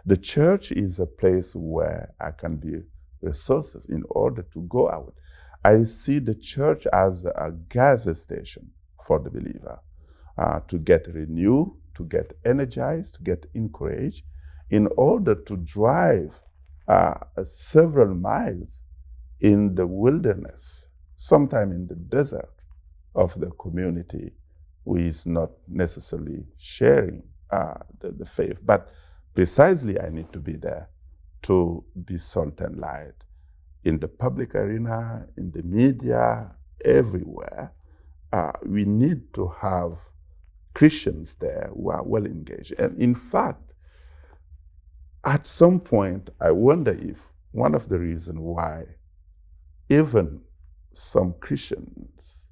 The 0.06 0.16
church 0.16 0.72
is 0.72 1.00
a 1.00 1.06
place 1.06 1.54
where 1.54 2.14
I 2.20 2.30
can 2.30 2.56
be 2.56 2.82
resources 3.20 3.86
in 3.86 4.04
order 4.10 4.42
to 4.54 4.62
go 4.62 4.90
out. 4.90 5.14
I 5.64 5.84
see 5.84 6.18
the 6.18 6.34
church 6.34 6.86
as 6.92 7.24
a 7.24 7.52
gas 7.68 8.08
station 8.18 8.70
for 9.04 9.18
the 9.18 9.30
believer 9.30 9.80
uh, 10.38 10.60
to 10.68 10.78
get 10.78 11.08
renewed, 11.08 11.72
to 11.98 12.04
get 12.04 12.32
energized, 12.46 13.16
to 13.16 13.22
get 13.22 13.44
encouraged, 13.54 14.22
in 14.70 14.88
order 14.96 15.34
to 15.34 15.56
drive 15.58 16.40
uh, 16.88 17.14
several 17.44 18.14
miles 18.14 18.82
in 19.40 19.74
the 19.74 19.86
wilderness, 19.86 20.86
sometime 21.16 21.72
in 21.72 21.86
the 21.86 21.94
desert 21.94 22.54
of 23.14 23.38
the 23.40 23.50
community 23.60 24.32
who 24.84 24.96
is 24.96 25.26
not 25.26 25.50
necessarily 25.68 26.44
sharing 26.56 27.22
uh, 27.50 27.74
the, 28.00 28.12
the 28.12 28.24
faith. 28.24 28.58
But 28.64 28.90
precisely, 29.34 30.00
I 30.00 30.08
need 30.08 30.32
to 30.32 30.38
be 30.38 30.56
there 30.56 30.88
to 31.42 31.84
be 32.04 32.18
salt 32.18 32.60
and 32.60 32.78
light 32.78 33.14
in 33.84 33.98
the 33.98 34.08
public 34.08 34.54
arena, 34.54 35.26
in 35.36 35.50
the 35.52 35.62
media, 35.62 36.50
everywhere. 36.84 37.72
Uh, 38.32 38.52
we 38.66 38.84
need 38.84 39.32
to 39.34 39.48
have 39.60 39.92
Christians 40.74 41.36
there 41.36 41.70
who 41.74 41.90
are 41.90 42.02
well 42.04 42.26
engaged. 42.26 42.72
And 42.78 43.00
in 43.00 43.14
fact, 43.14 43.72
at 45.24 45.46
some 45.46 45.80
point, 45.80 46.30
I 46.40 46.50
wonder 46.52 46.92
if 46.92 47.28
one 47.52 47.74
of 47.74 47.88
the 47.88 47.98
reasons 47.98 48.38
why 48.40 48.84
even 49.88 50.40
some 50.94 51.34
Christians 51.40 52.44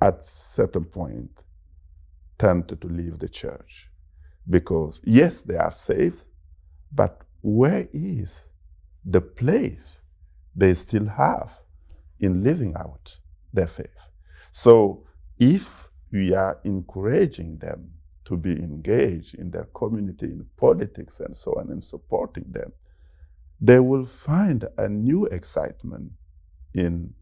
at 0.00 0.24
certain 0.24 0.84
point 0.84 1.30
tend 2.38 2.68
to 2.68 2.88
leave 2.88 3.18
the 3.18 3.28
church 3.28 3.88
because 4.48 5.00
yes 5.04 5.42
they 5.42 5.56
are 5.56 5.72
safe 5.72 6.24
but 6.92 7.22
where 7.42 7.88
is 7.92 8.46
the 9.04 9.20
place 9.20 10.00
they 10.54 10.74
still 10.74 11.06
have 11.06 11.50
in 12.20 12.42
living 12.44 12.74
out 12.76 13.18
their 13.52 13.66
faith 13.66 14.00
so 14.52 15.04
if 15.38 15.87
we 16.12 16.34
are 16.34 16.58
encouraging 16.64 17.58
them 17.58 17.90
to 18.24 18.36
be 18.36 18.52
engaged 18.52 19.34
in 19.34 19.50
their 19.50 19.68
community, 19.74 20.26
in 20.26 20.44
politics, 20.56 21.20
and 21.20 21.36
so 21.36 21.52
on, 21.52 21.70
and 21.70 21.82
supporting 21.82 22.44
them, 22.50 22.72
they 23.60 23.80
will 23.80 24.04
find 24.04 24.66
a 24.76 24.88
new 24.88 25.24
excitement 25.26 26.12
in 26.74 27.12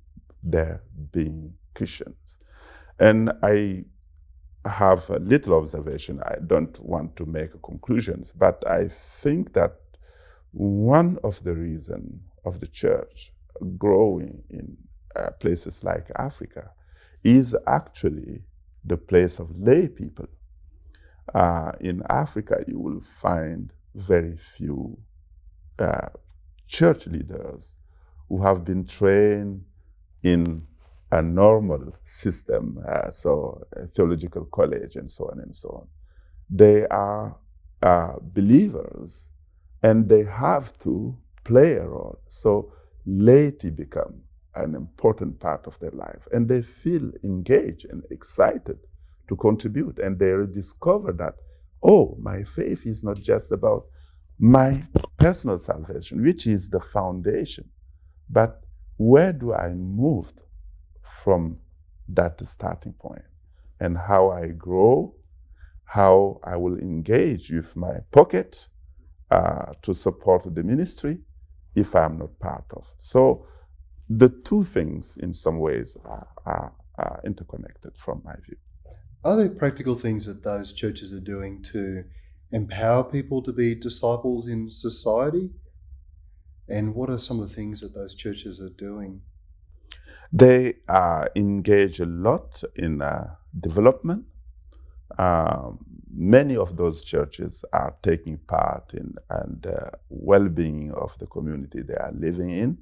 their 0.42 0.82
being 1.12 1.54
Christians. 1.74 2.38
And 2.98 3.32
I 3.42 3.84
have 4.64 5.08
a 5.10 5.18
little 5.18 5.54
observation. 5.54 6.20
I 6.24 6.36
don't 6.46 6.78
want 6.80 7.16
to 7.16 7.26
make 7.26 7.50
conclusions, 7.62 8.32
but 8.32 8.62
I 8.66 8.88
think 8.88 9.52
that 9.52 9.76
one 10.52 11.18
of 11.22 11.42
the 11.44 11.54
reasons 11.54 12.20
of 12.44 12.60
the 12.60 12.66
church 12.66 13.32
growing 13.78 14.42
in 14.50 14.76
uh, 15.14 15.30
places 15.40 15.84
like 15.84 16.10
Africa 16.16 16.70
is 17.22 17.54
actually 17.66 18.42
the 18.86 18.96
place 18.96 19.38
of 19.40 19.50
lay 19.58 19.88
people. 19.88 20.26
Uh, 21.34 21.72
in 21.80 22.02
Africa, 22.10 22.64
you 22.68 22.78
will 22.78 23.00
find 23.00 23.72
very 23.94 24.36
few 24.36 24.98
uh, 25.78 26.08
church 26.68 27.06
leaders 27.06 27.72
who 28.28 28.42
have 28.42 28.64
been 28.64 28.86
trained 28.86 29.64
in 30.22 30.66
a 31.12 31.22
normal 31.22 31.94
system, 32.06 32.78
uh, 32.88 33.10
so 33.10 33.62
theological 33.94 34.44
college 34.46 34.96
and 34.96 35.10
so 35.10 35.30
on 35.32 35.40
and 35.40 35.54
so 35.54 35.68
on. 35.70 35.88
They 36.50 36.86
are 36.88 37.36
uh, 37.82 38.14
believers 38.20 39.26
and 39.82 40.08
they 40.08 40.24
have 40.24 40.78
to 40.80 41.16
play 41.44 41.74
a 41.74 41.86
role. 41.86 42.18
So 42.28 42.72
laity 43.06 43.70
become 43.70 44.22
an 44.56 44.74
important 44.74 45.38
part 45.40 45.66
of 45.66 45.78
their 45.80 45.90
life. 45.92 46.26
And 46.32 46.48
they 46.48 46.62
feel 46.62 47.10
engaged 47.24 47.86
and 47.90 48.02
excited 48.10 48.78
to 49.28 49.36
contribute. 49.36 49.98
And 49.98 50.18
they 50.18 50.34
discover 50.52 51.12
that, 51.12 51.34
oh, 51.82 52.16
my 52.20 52.42
faith 52.42 52.86
is 52.86 53.04
not 53.04 53.20
just 53.20 53.52
about 53.52 53.84
my 54.38 54.82
personal 55.18 55.58
salvation, 55.58 56.22
which 56.22 56.46
is 56.46 56.68
the 56.68 56.80
foundation, 56.80 57.68
but 58.28 58.62
where 58.98 59.32
do 59.32 59.54
I 59.54 59.70
move 59.70 60.32
from 61.02 61.58
that 62.08 62.44
starting 62.46 62.92
point 62.94 63.22
and 63.80 63.96
how 63.96 64.30
I 64.30 64.48
grow, 64.48 65.14
how 65.84 66.40
I 66.44 66.56
will 66.56 66.78
engage 66.78 67.50
with 67.50 67.74
my 67.76 67.98
pocket 68.12 68.68
uh, 69.30 69.72
to 69.82 69.94
support 69.94 70.42
the 70.54 70.62
ministry 70.62 71.18
if 71.74 71.94
I'm 71.94 72.18
not 72.18 72.38
part 72.38 72.64
of. 72.70 72.86
So 72.98 73.46
the 74.08 74.28
two 74.28 74.64
things, 74.64 75.16
in 75.16 75.34
some 75.34 75.58
ways, 75.58 75.96
are, 76.04 76.28
are, 76.44 76.72
are 76.98 77.20
interconnected 77.24 77.92
from 77.96 78.22
my 78.24 78.34
view. 78.44 78.56
Are 79.24 79.36
there 79.36 79.48
practical 79.48 79.96
things 79.96 80.26
that 80.26 80.44
those 80.44 80.72
churches 80.72 81.12
are 81.12 81.20
doing 81.20 81.62
to 81.72 82.04
empower 82.52 83.02
people 83.02 83.42
to 83.42 83.52
be 83.52 83.74
disciples 83.74 84.46
in 84.46 84.70
society? 84.70 85.50
And 86.68 86.94
what 86.94 87.10
are 87.10 87.18
some 87.18 87.40
of 87.40 87.48
the 87.48 87.54
things 87.54 87.80
that 87.80 87.94
those 87.94 88.14
churches 88.14 88.60
are 88.60 88.70
doing? 88.70 89.20
They 90.32 90.76
uh, 90.88 91.26
engage 91.34 92.00
a 92.00 92.06
lot 92.06 92.62
in 92.74 93.02
uh, 93.02 93.34
development. 93.58 94.24
Um, 95.18 95.78
many 96.12 96.56
of 96.56 96.76
those 96.76 97.02
churches 97.02 97.64
are 97.72 97.94
taking 98.02 98.38
part 98.38 98.94
in 98.94 99.14
and 99.30 99.66
uh, 99.66 99.90
well-being 100.08 100.92
of 100.92 101.16
the 101.18 101.26
community 101.26 101.82
they 101.82 101.94
are 101.94 102.12
living 102.12 102.50
in. 102.50 102.78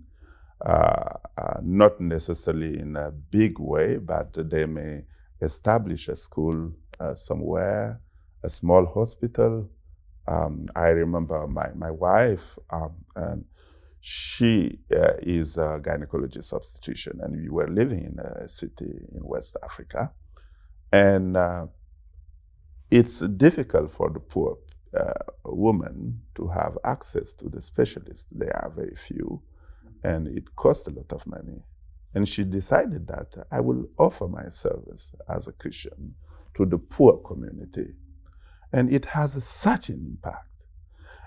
Uh, 0.60 1.10
uh, 1.36 1.60
not 1.62 2.00
necessarily 2.00 2.78
in 2.78 2.96
a 2.96 3.10
big 3.10 3.58
way, 3.58 3.96
but 3.96 4.32
they 4.50 4.64
may 4.64 5.02
establish 5.42 6.08
a 6.08 6.16
school 6.16 6.72
uh, 7.00 7.14
somewhere, 7.14 8.00
a 8.42 8.48
small 8.48 8.86
hospital. 8.86 9.68
Um, 10.26 10.64
I 10.74 10.86
remember 10.88 11.46
my, 11.46 11.68
my 11.74 11.90
wife, 11.90 12.58
um, 12.70 12.94
and 13.16 13.44
she 14.00 14.78
uh, 14.94 15.14
is 15.20 15.56
a 15.56 15.80
gynecologist 15.82 16.44
substitution, 16.44 17.20
and 17.22 17.36
we 17.36 17.48
were 17.48 17.68
living 17.68 18.04
in 18.04 18.18
a 18.18 18.48
city 18.48 19.00
in 19.14 19.24
West 19.24 19.56
Africa. 19.62 20.12
And 20.92 21.36
uh, 21.36 21.66
it's 22.90 23.20
difficult 23.20 23.92
for 23.92 24.10
the 24.10 24.20
poor 24.20 24.58
uh, 24.98 25.12
woman 25.44 26.20
to 26.36 26.48
have 26.48 26.78
access 26.84 27.32
to 27.34 27.48
the 27.48 27.60
specialist. 27.60 28.26
There 28.30 28.54
are 28.56 28.70
very 28.70 28.94
few, 28.94 29.42
and 30.04 30.28
it 30.28 30.54
costs 30.56 30.86
a 30.86 30.90
lot 30.90 31.12
of 31.12 31.26
money. 31.26 31.62
And 32.14 32.28
she 32.28 32.44
decided 32.44 33.08
that 33.08 33.46
I 33.50 33.60
will 33.60 33.86
offer 33.98 34.28
my 34.28 34.48
service 34.50 35.12
as 35.28 35.48
a 35.48 35.52
Christian 35.52 36.14
to 36.56 36.66
the 36.66 36.78
poor 36.78 37.18
community. 37.18 37.94
And 38.72 38.92
it 38.92 39.06
has 39.06 39.42
such 39.44 39.88
an 39.88 40.04
impact. 40.06 40.48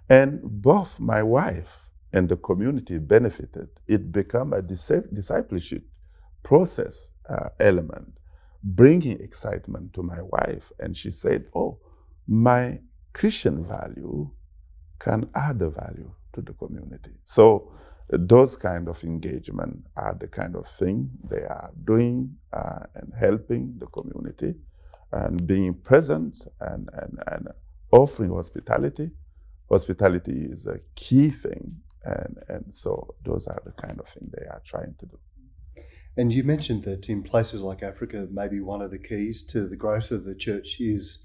And 0.09 0.41
both 0.43 0.99
my 0.99 1.23
wife 1.23 1.89
and 2.13 2.29
the 2.29 2.37
community 2.37 2.99
benefited. 2.99 3.69
It 3.87 4.11
became 4.13 4.53
a 4.53 4.61
discipleship 4.61 5.83
process 6.43 7.07
uh, 7.29 7.49
element 7.59 8.13
bringing 8.63 9.19
excitement 9.21 9.93
to 9.93 10.03
my 10.03 10.21
wife. 10.21 10.71
And 10.79 10.97
she 10.97 11.11
said, 11.11 11.45
Oh, 11.55 11.79
my 12.27 12.79
Christian 13.13 13.65
value 13.65 14.29
can 14.99 15.29
add 15.35 15.61
a 15.61 15.69
value 15.69 16.11
to 16.33 16.41
the 16.41 16.53
community. 16.53 17.11
So 17.25 17.71
those 18.09 18.55
kind 18.55 18.87
of 18.87 19.03
engagement 19.03 19.85
are 19.95 20.15
the 20.19 20.27
kind 20.27 20.55
of 20.55 20.67
thing 20.67 21.09
they 21.29 21.41
are 21.41 21.71
doing 21.83 22.35
uh, 22.53 22.79
and 22.95 23.11
helping 23.19 23.75
the 23.79 23.87
community 23.87 24.55
and 25.11 25.45
being 25.45 25.73
present 25.73 26.47
and, 26.61 26.89
and, 26.93 27.19
and 27.27 27.47
offering 27.91 28.31
hospitality. 28.31 29.11
Hospitality 29.69 30.47
is 30.49 30.67
a 30.67 30.79
key 30.95 31.29
thing. 31.29 31.75
And, 32.05 32.37
and 32.47 32.73
so 32.73 33.15
those 33.25 33.47
are 33.47 33.61
the 33.65 33.73
kind 33.73 33.99
of 33.99 34.07
thing 34.07 34.31
they 34.37 34.45
are 34.45 34.61
trying 34.65 34.95
to 34.99 35.05
do. 35.05 35.19
And 36.15 36.31
you 36.31 36.43
mentioned 36.43 36.83
that 36.85 37.09
in 37.09 37.21
places 37.21 37.61
like 37.61 37.83
Africa, 37.83 38.27
maybe 38.31 38.61
one 38.61 38.81
of 38.81 38.91
the 38.91 38.97
keys 38.97 39.45
to 39.47 39.67
the 39.67 39.75
growth 39.75 40.11
of 40.11 40.23
the 40.23 40.33
church 40.33 40.77
is 40.79 41.19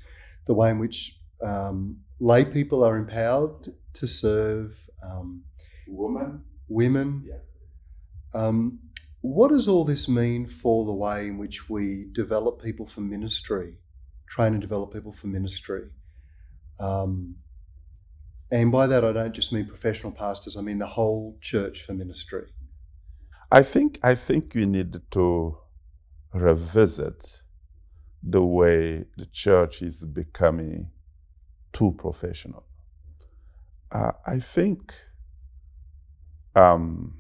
the 0.47 0.55
way 0.55 0.71
in 0.71 0.79
which 0.81 1.17
um, 1.43 1.97
lay 2.19 2.45
people 2.45 2.85
are 2.85 2.97
empowered 2.97 3.73
to 3.95 4.07
serve 4.07 4.77
um, 5.03 5.43
women. 5.87 6.43
Women. 6.69 7.25
Yeah. 7.27 8.41
Um, 8.41 8.79
what 9.21 9.51
does 9.51 9.69
all 9.69 9.85
this 9.85 10.09
mean 10.09 10.47
for 10.47 10.85
the 10.85 10.93
way 10.93 11.27
in 11.27 11.39
which 11.39 11.69
we 11.69 12.07
develop 12.13 12.63
people 12.63 12.87
for 12.87 13.01
ministry, 13.01 13.75
train 14.29 14.53
and 14.55 14.61
develop 14.61 14.93
people 14.93 15.13
for 15.13 15.29
ministry? 15.29 15.91
Um, 16.81 17.37
and 18.51 18.73
by 18.73 18.87
that, 18.89 19.05
I 19.05 19.13
don't 19.13 19.33
just 19.33 19.53
mean 19.53 19.67
professional 19.67 20.13
pastors, 20.13 20.57
I 20.57 20.61
mean 20.61 20.79
the 20.79 20.87
whole 20.87 21.39
church 21.41 21.85
for 21.87 21.95
ministry. 21.95 22.47
I 23.51 23.63
think 23.63 23.99
I 24.03 24.15
think 24.15 24.55
we 24.55 24.67
need 24.67 25.01
to 25.13 25.59
revisit 26.33 27.41
the 28.23 28.43
way 28.43 29.05
the 29.17 29.27
church 29.27 29.83
is 29.83 30.03
becoming 30.05 30.91
too 31.73 31.95
professional. 31.99 32.65
Uh, 33.91 34.13
I 34.27 34.39
think 34.39 34.95
um, 36.55 37.15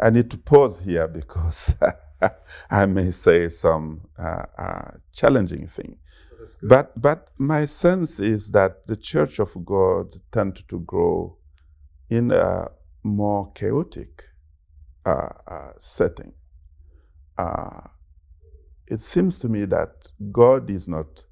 I 0.00 0.10
need 0.10 0.30
to 0.32 0.38
pause 0.38 0.80
here 0.80 1.08
because 1.08 1.74
I 2.70 2.86
may 2.86 3.10
say 3.12 3.48
some 3.48 4.02
uh, 4.18 4.44
uh, 4.58 4.90
challenging 5.12 5.66
thing. 5.68 5.98
But 6.62 7.00
but 7.00 7.28
my 7.38 7.64
sense 7.66 8.20
is 8.20 8.50
that 8.50 8.86
the 8.86 8.96
Church 8.96 9.38
of 9.40 9.64
God 9.64 10.20
tend 10.32 10.62
to 10.68 10.80
grow 10.80 11.38
in 12.10 12.30
a 12.32 12.68
more 13.02 13.52
chaotic 13.52 14.24
uh, 15.06 15.28
uh, 15.48 15.72
setting, 15.78 16.32
uh, 17.38 17.80
it 18.88 19.02
seems 19.02 19.38
to 19.40 19.48
me 19.48 19.64
that 19.66 20.08
God 20.32 20.70
is 20.70 20.88
not 20.88 21.24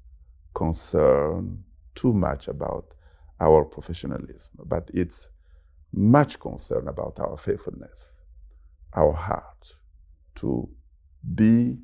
concerned 0.55 1.63
too 1.95 2.13
much 2.13 2.47
about 2.47 2.93
our 3.39 3.65
professionalism, 3.65 4.53
but 4.65 4.89
it's 4.93 5.29
much 5.93 6.39
concern 6.39 6.87
about 6.87 7.19
our 7.19 7.37
faithfulness, 7.37 8.17
our 8.93 9.13
heart 9.13 9.75
to 10.35 10.69
be, 11.35 11.77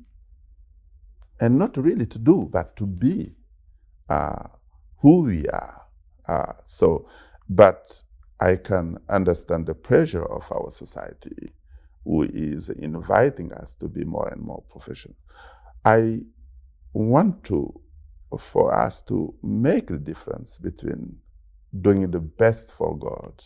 and 1.40 1.58
not 1.58 1.76
really 1.76 2.06
to 2.06 2.18
do, 2.18 2.48
but 2.50 2.76
to 2.76 2.86
be 2.86 3.32
uh, 4.08 4.44
who 4.98 5.22
we 5.22 5.46
are. 5.48 5.82
Uh, 6.28 6.52
so, 6.64 7.08
but 7.48 8.02
I 8.40 8.56
can 8.56 8.98
understand 9.08 9.66
the 9.66 9.74
pressure 9.74 10.24
of 10.24 10.50
our 10.52 10.70
society 10.70 11.52
who 12.04 12.22
is 12.24 12.68
inviting 12.70 13.52
us 13.52 13.74
to 13.76 13.88
be 13.88 14.04
more 14.04 14.28
and 14.28 14.42
more 14.42 14.62
professional. 14.70 15.16
I 15.84 16.20
want 16.92 17.44
to, 17.44 17.80
for 18.38 18.74
us 18.74 19.02
to 19.02 19.34
make 19.42 19.88
the 19.88 19.98
difference 19.98 20.58
between 20.58 21.16
doing 21.80 22.10
the 22.10 22.20
best 22.20 22.72
for 22.72 22.96
God 22.98 23.44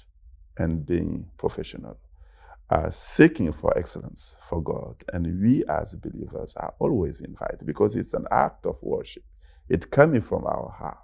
and 0.61 0.87
being 0.87 1.27
professional, 1.39 1.99
uh, 2.71 2.91
seeking 2.91 3.53
for 3.53 3.77
excellence 3.79 4.37
for 4.49 4.63
God. 4.63 5.05
And 5.13 5.43
we 5.43 5.65
as 5.69 5.95
believers 5.95 6.55
are 6.57 6.75
always 6.79 7.21
invited 7.21 7.67
because 7.67 7.97
it's 7.97 8.15
an 8.15 8.27
act 8.31 8.67
of 8.67 8.77
worship. 8.83 9.25
It 9.69 9.91
coming 9.91 10.23
from 10.23 10.45
our 10.47 10.71
heart. 10.79 10.99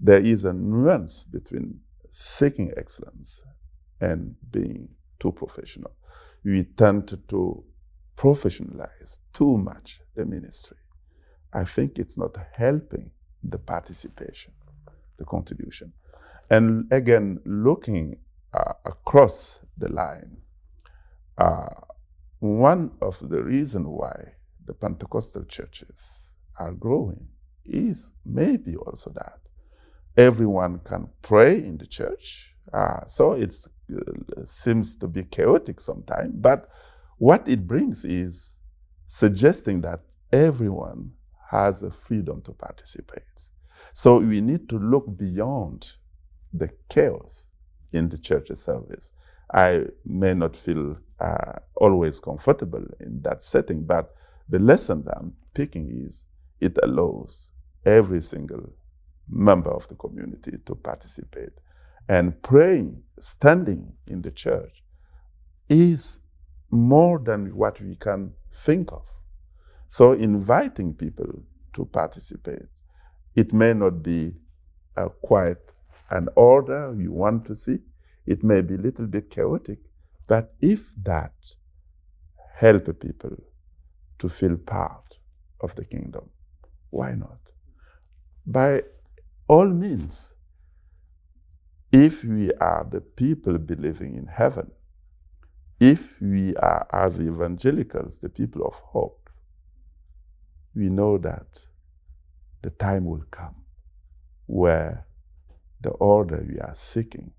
There 0.00 0.20
is 0.20 0.44
a 0.44 0.52
nuance 0.52 1.24
between 1.24 1.80
seeking 2.10 2.72
excellence 2.76 3.42
and 4.00 4.34
being 4.50 4.88
too 5.18 5.32
professional 5.32 5.92
we 6.44 6.64
tend 6.64 7.18
to 7.28 7.64
professionalize 8.16 9.18
too 9.32 9.58
much 9.58 10.00
the 10.14 10.24
ministry. 10.24 10.76
I 11.52 11.64
think 11.64 11.98
it's 11.98 12.18
not 12.18 12.36
helping 12.52 13.10
the 13.42 13.58
participation, 13.58 14.52
the 15.18 15.24
contribution. 15.24 15.92
And 16.50 16.92
again, 16.92 17.40
looking 17.44 18.16
uh, 18.52 18.72
across 18.84 19.58
the 19.78 19.88
line, 19.92 20.36
uh, 21.38 21.68
one 22.40 22.90
of 23.00 23.18
the 23.28 23.42
reasons 23.42 23.86
why 23.86 24.32
the 24.66 24.74
Pentecostal 24.74 25.44
churches 25.44 26.24
are 26.58 26.72
growing 26.72 27.28
is 27.64 28.10
maybe 28.24 28.76
also 28.76 29.10
that 29.10 29.38
everyone 30.16 30.80
can 30.84 31.08
pray 31.22 31.58
in 31.58 31.78
the 31.78 31.86
church. 31.86 32.54
Uh, 32.72 33.06
so 33.06 33.32
it 33.32 33.54
uh, 33.94 34.44
seems 34.44 34.96
to 34.96 35.06
be 35.06 35.22
chaotic 35.24 35.80
sometimes, 35.80 36.32
but 36.34 36.68
what 37.18 37.46
it 37.48 37.66
brings 37.66 38.04
is 38.04 38.52
suggesting 39.06 39.80
that 39.80 40.00
everyone 40.32 41.10
has 41.50 41.82
a 41.82 41.90
freedom 41.90 42.40
to 42.42 42.52
participate. 42.52 43.22
So 43.92 44.18
we 44.18 44.40
need 44.40 44.68
to 44.68 44.78
look 44.78 45.16
beyond 45.16 45.92
the 46.52 46.70
chaos 46.88 47.46
in 47.92 48.08
the 48.08 48.18
church 48.18 48.50
service. 48.54 49.12
I 49.52 49.86
may 50.04 50.34
not 50.34 50.56
feel 50.56 50.96
uh, 51.18 51.58
always 51.74 52.20
comfortable 52.20 52.84
in 53.00 53.20
that 53.22 53.42
setting, 53.42 53.84
but 53.84 54.14
the 54.48 54.58
lesson 54.58 55.02
that 55.04 55.16
I'm 55.16 55.32
picking 55.54 56.04
is 56.06 56.26
it 56.60 56.78
allows 56.82 57.48
every 57.84 58.20
single 58.22 58.72
member 59.28 59.70
of 59.70 59.88
the 59.88 59.94
community 59.94 60.52
to 60.66 60.74
participate. 60.74 61.52
And 62.08 62.40
praying, 62.42 63.02
standing 63.20 63.92
in 64.06 64.22
the 64.22 64.30
church, 64.30 64.82
is 65.68 66.20
more 66.70 67.18
than 67.18 67.54
what 67.54 67.80
we 67.80 67.96
can 67.96 68.32
think 68.52 68.92
of. 68.92 69.02
So, 69.88 70.12
inviting 70.12 70.94
people 70.94 71.42
to 71.74 71.84
participate, 71.84 72.66
it 73.34 73.52
may 73.52 73.72
not 73.72 74.02
be 74.02 74.34
a 74.96 75.08
quite 75.08 75.58
an 76.10 76.28
order 76.34 76.94
you 76.98 77.12
want 77.12 77.44
to 77.46 77.56
see, 77.56 77.78
it 78.26 78.42
may 78.44 78.60
be 78.60 78.74
a 78.74 78.78
little 78.78 79.06
bit 79.06 79.30
chaotic, 79.30 79.78
but 80.26 80.54
if 80.60 80.92
that 81.02 81.34
help 82.54 82.84
people 83.00 83.36
to 84.18 84.28
feel 84.28 84.56
part 84.56 85.18
of 85.60 85.74
the 85.74 85.84
kingdom, 85.84 86.28
why 86.90 87.12
not? 87.12 87.38
By 88.46 88.82
all 89.48 89.68
means, 89.68 90.32
if 91.92 92.22
we 92.24 92.52
are 92.54 92.86
the 92.88 93.00
people 93.00 93.58
believing 93.58 94.16
in 94.16 94.26
heaven, 94.26 94.70
if 95.80 96.20
we 96.20 96.54
are, 96.56 96.86
as 96.92 97.20
evangelicals, 97.20 98.18
the 98.18 98.28
people 98.28 98.64
of 98.66 98.74
hope, 98.74 99.30
we 100.74 100.88
know 100.88 101.18
that 101.18 101.66
the 102.62 102.70
time 102.70 103.06
will 103.06 103.24
come 103.30 103.56
where 104.46 105.06
the 105.80 105.90
order 105.90 106.44
we 106.48 106.58
are 106.60 106.74
seeking 106.74 107.30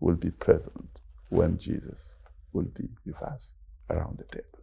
will 0.00 0.16
be 0.16 0.30
present 0.30 1.00
when 1.28 1.58
Jesus 1.58 2.14
will 2.52 2.70
be 2.76 2.88
with 3.06 3.20
us 3.22 3.52
around 3.90 4.18
the 4.18 4.24
table. 4.24 4.58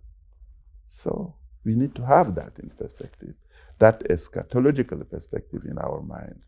So 0.87 1.35
we 1.63 1.75
need 1.75 1.95
to 1.95 2.05
have 2.05 2.35
that 2.35 2.53
in 2.59 2.69
perspective, 2.71 3.35
that 3.79 4.03
eschatological 4.09 5.09
perspective 5.09 5.63
in 5.69 5.77
our 5.77 6.01
mind 6.01 6.41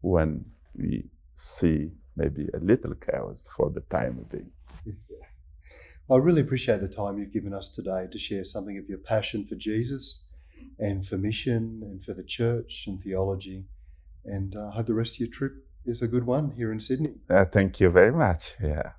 when 0.00 0.44
we 0.76 1.04
see 1.34 1.90
maybe 2.16 2.48
a 2.54 2.58
little 2.58 2.94
chaos 2.94 3.46
for 3.56 3.70
the 3.70 3.80
time 3.82 4.24
being. 4.30 4.50
I 6.10 6.16
really 6.16 6.40
appreciate 6.40 6.80
the 6.80 6.88
time 6.88 7.18
you've 7.18 7.32
given 7.32 7.54
us 7.54 7.68
today 7.68 8.06
to 8.10 8.18
share 8.18 8.44
something 8.44 8.76
of 8.78 8.88
your 8.88 8.98
passion 8.98 9.46
for 9.46 9.54
Jesus 9.54 10.24
and 10.78 11.06
for 11.06 11.16
mission 11.16 11.80
and 11.82 12.04
for 12.04 12.14
the 12.14 12.24
church 12.24 12.84
and 12.88 13.00
theology. 13.02 13.64
And 14.24 14.56
uh, 14.56 14.68
I 14.68 14.70
hope 14.72 14.86
the 14.86 14.94
rest 14.94 15.14
of 15.14 15.20
your 15.20 15.28
trip 15.28 15.52
is 15.90 16.00
a 16.00 16.08
good 16.08 16.24
one 16.24 16.52
here 16.56 16.72
in 16.72 16.80
Sydney. 16.80 17.14
Uh, 17.28 17.44
thank 17.44 17.80
you 17.80 17.90
very 17.90 18.12
much. 18.12 18.54
Yeah. 18.62 18.92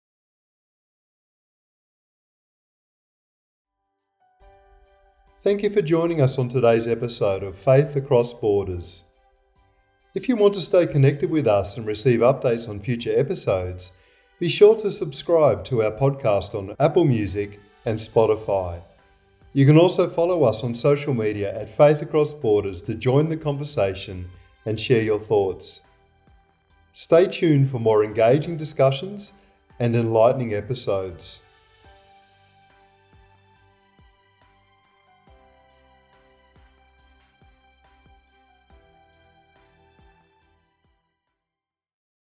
Thank 5.44 5.64
you 5.64 5.72
for 5.72 5.82
joining 5.82 6.22
us 6.22 6.38
on 6.38 6.50
today's 6.50 6.88
episode 6.88 7.42
of 7.42 7.58
Faith 7.58 7.96
Across 7.96 8.36
Borders. 8.36 9.06
If 10.14 10.30
you 10.30 10.36
want 10.36 10.54
to 10.54 10.62
stay 10.62 10.86
connected 10.86 11.32
with 11.32 11.48
us 11.48 11.78
and 11.78 11.88
receive 11.88 12.20
updates 12.20 12.70
on 12.70 12.80
future 12.80 13.18
episodes, 13.18 13.94
be 14.40 14.50
sure 14.50 14.76
to 14.76 14.92
subscribe 14.92 15.64
to 15.66 15.82
our 15.82 15.92
podcast 15.92 16.54
on 16.54 16.76
Apple 16.80 17.06
Music 17.06 17.60
and 17.86 17.98
Spotify. 17.98 18.82
You 19.54 19.66
can 19.66 19.78
also 19.78 20.08
follow 20.10 20.44
us 20.44 20.64
on 20.64 20.76
social 20.76 21.14
media 21.14 21.60
at 21.60 21.70
Faith 21.70 22.02
Across 22.02 22.36
Borders 22.36 22.82
to 22.84 22.94
join 22.94 23.30
the 23.30 23.38
conversation 23.38 24.30
and 24.66 24.80
share 24.80 25.02
your 25.02 25.20
thoughts. 25.20 25.82
Stay 26.94 27.26
tuned 27.26 27.70
for 27.70 27.80
more 27.80 28.04
engaging 28.04 28.58
discussions 28.58 29.32
and 29.80 29.96
enlightening 29.96 30.54
episodes. 30.54 31.40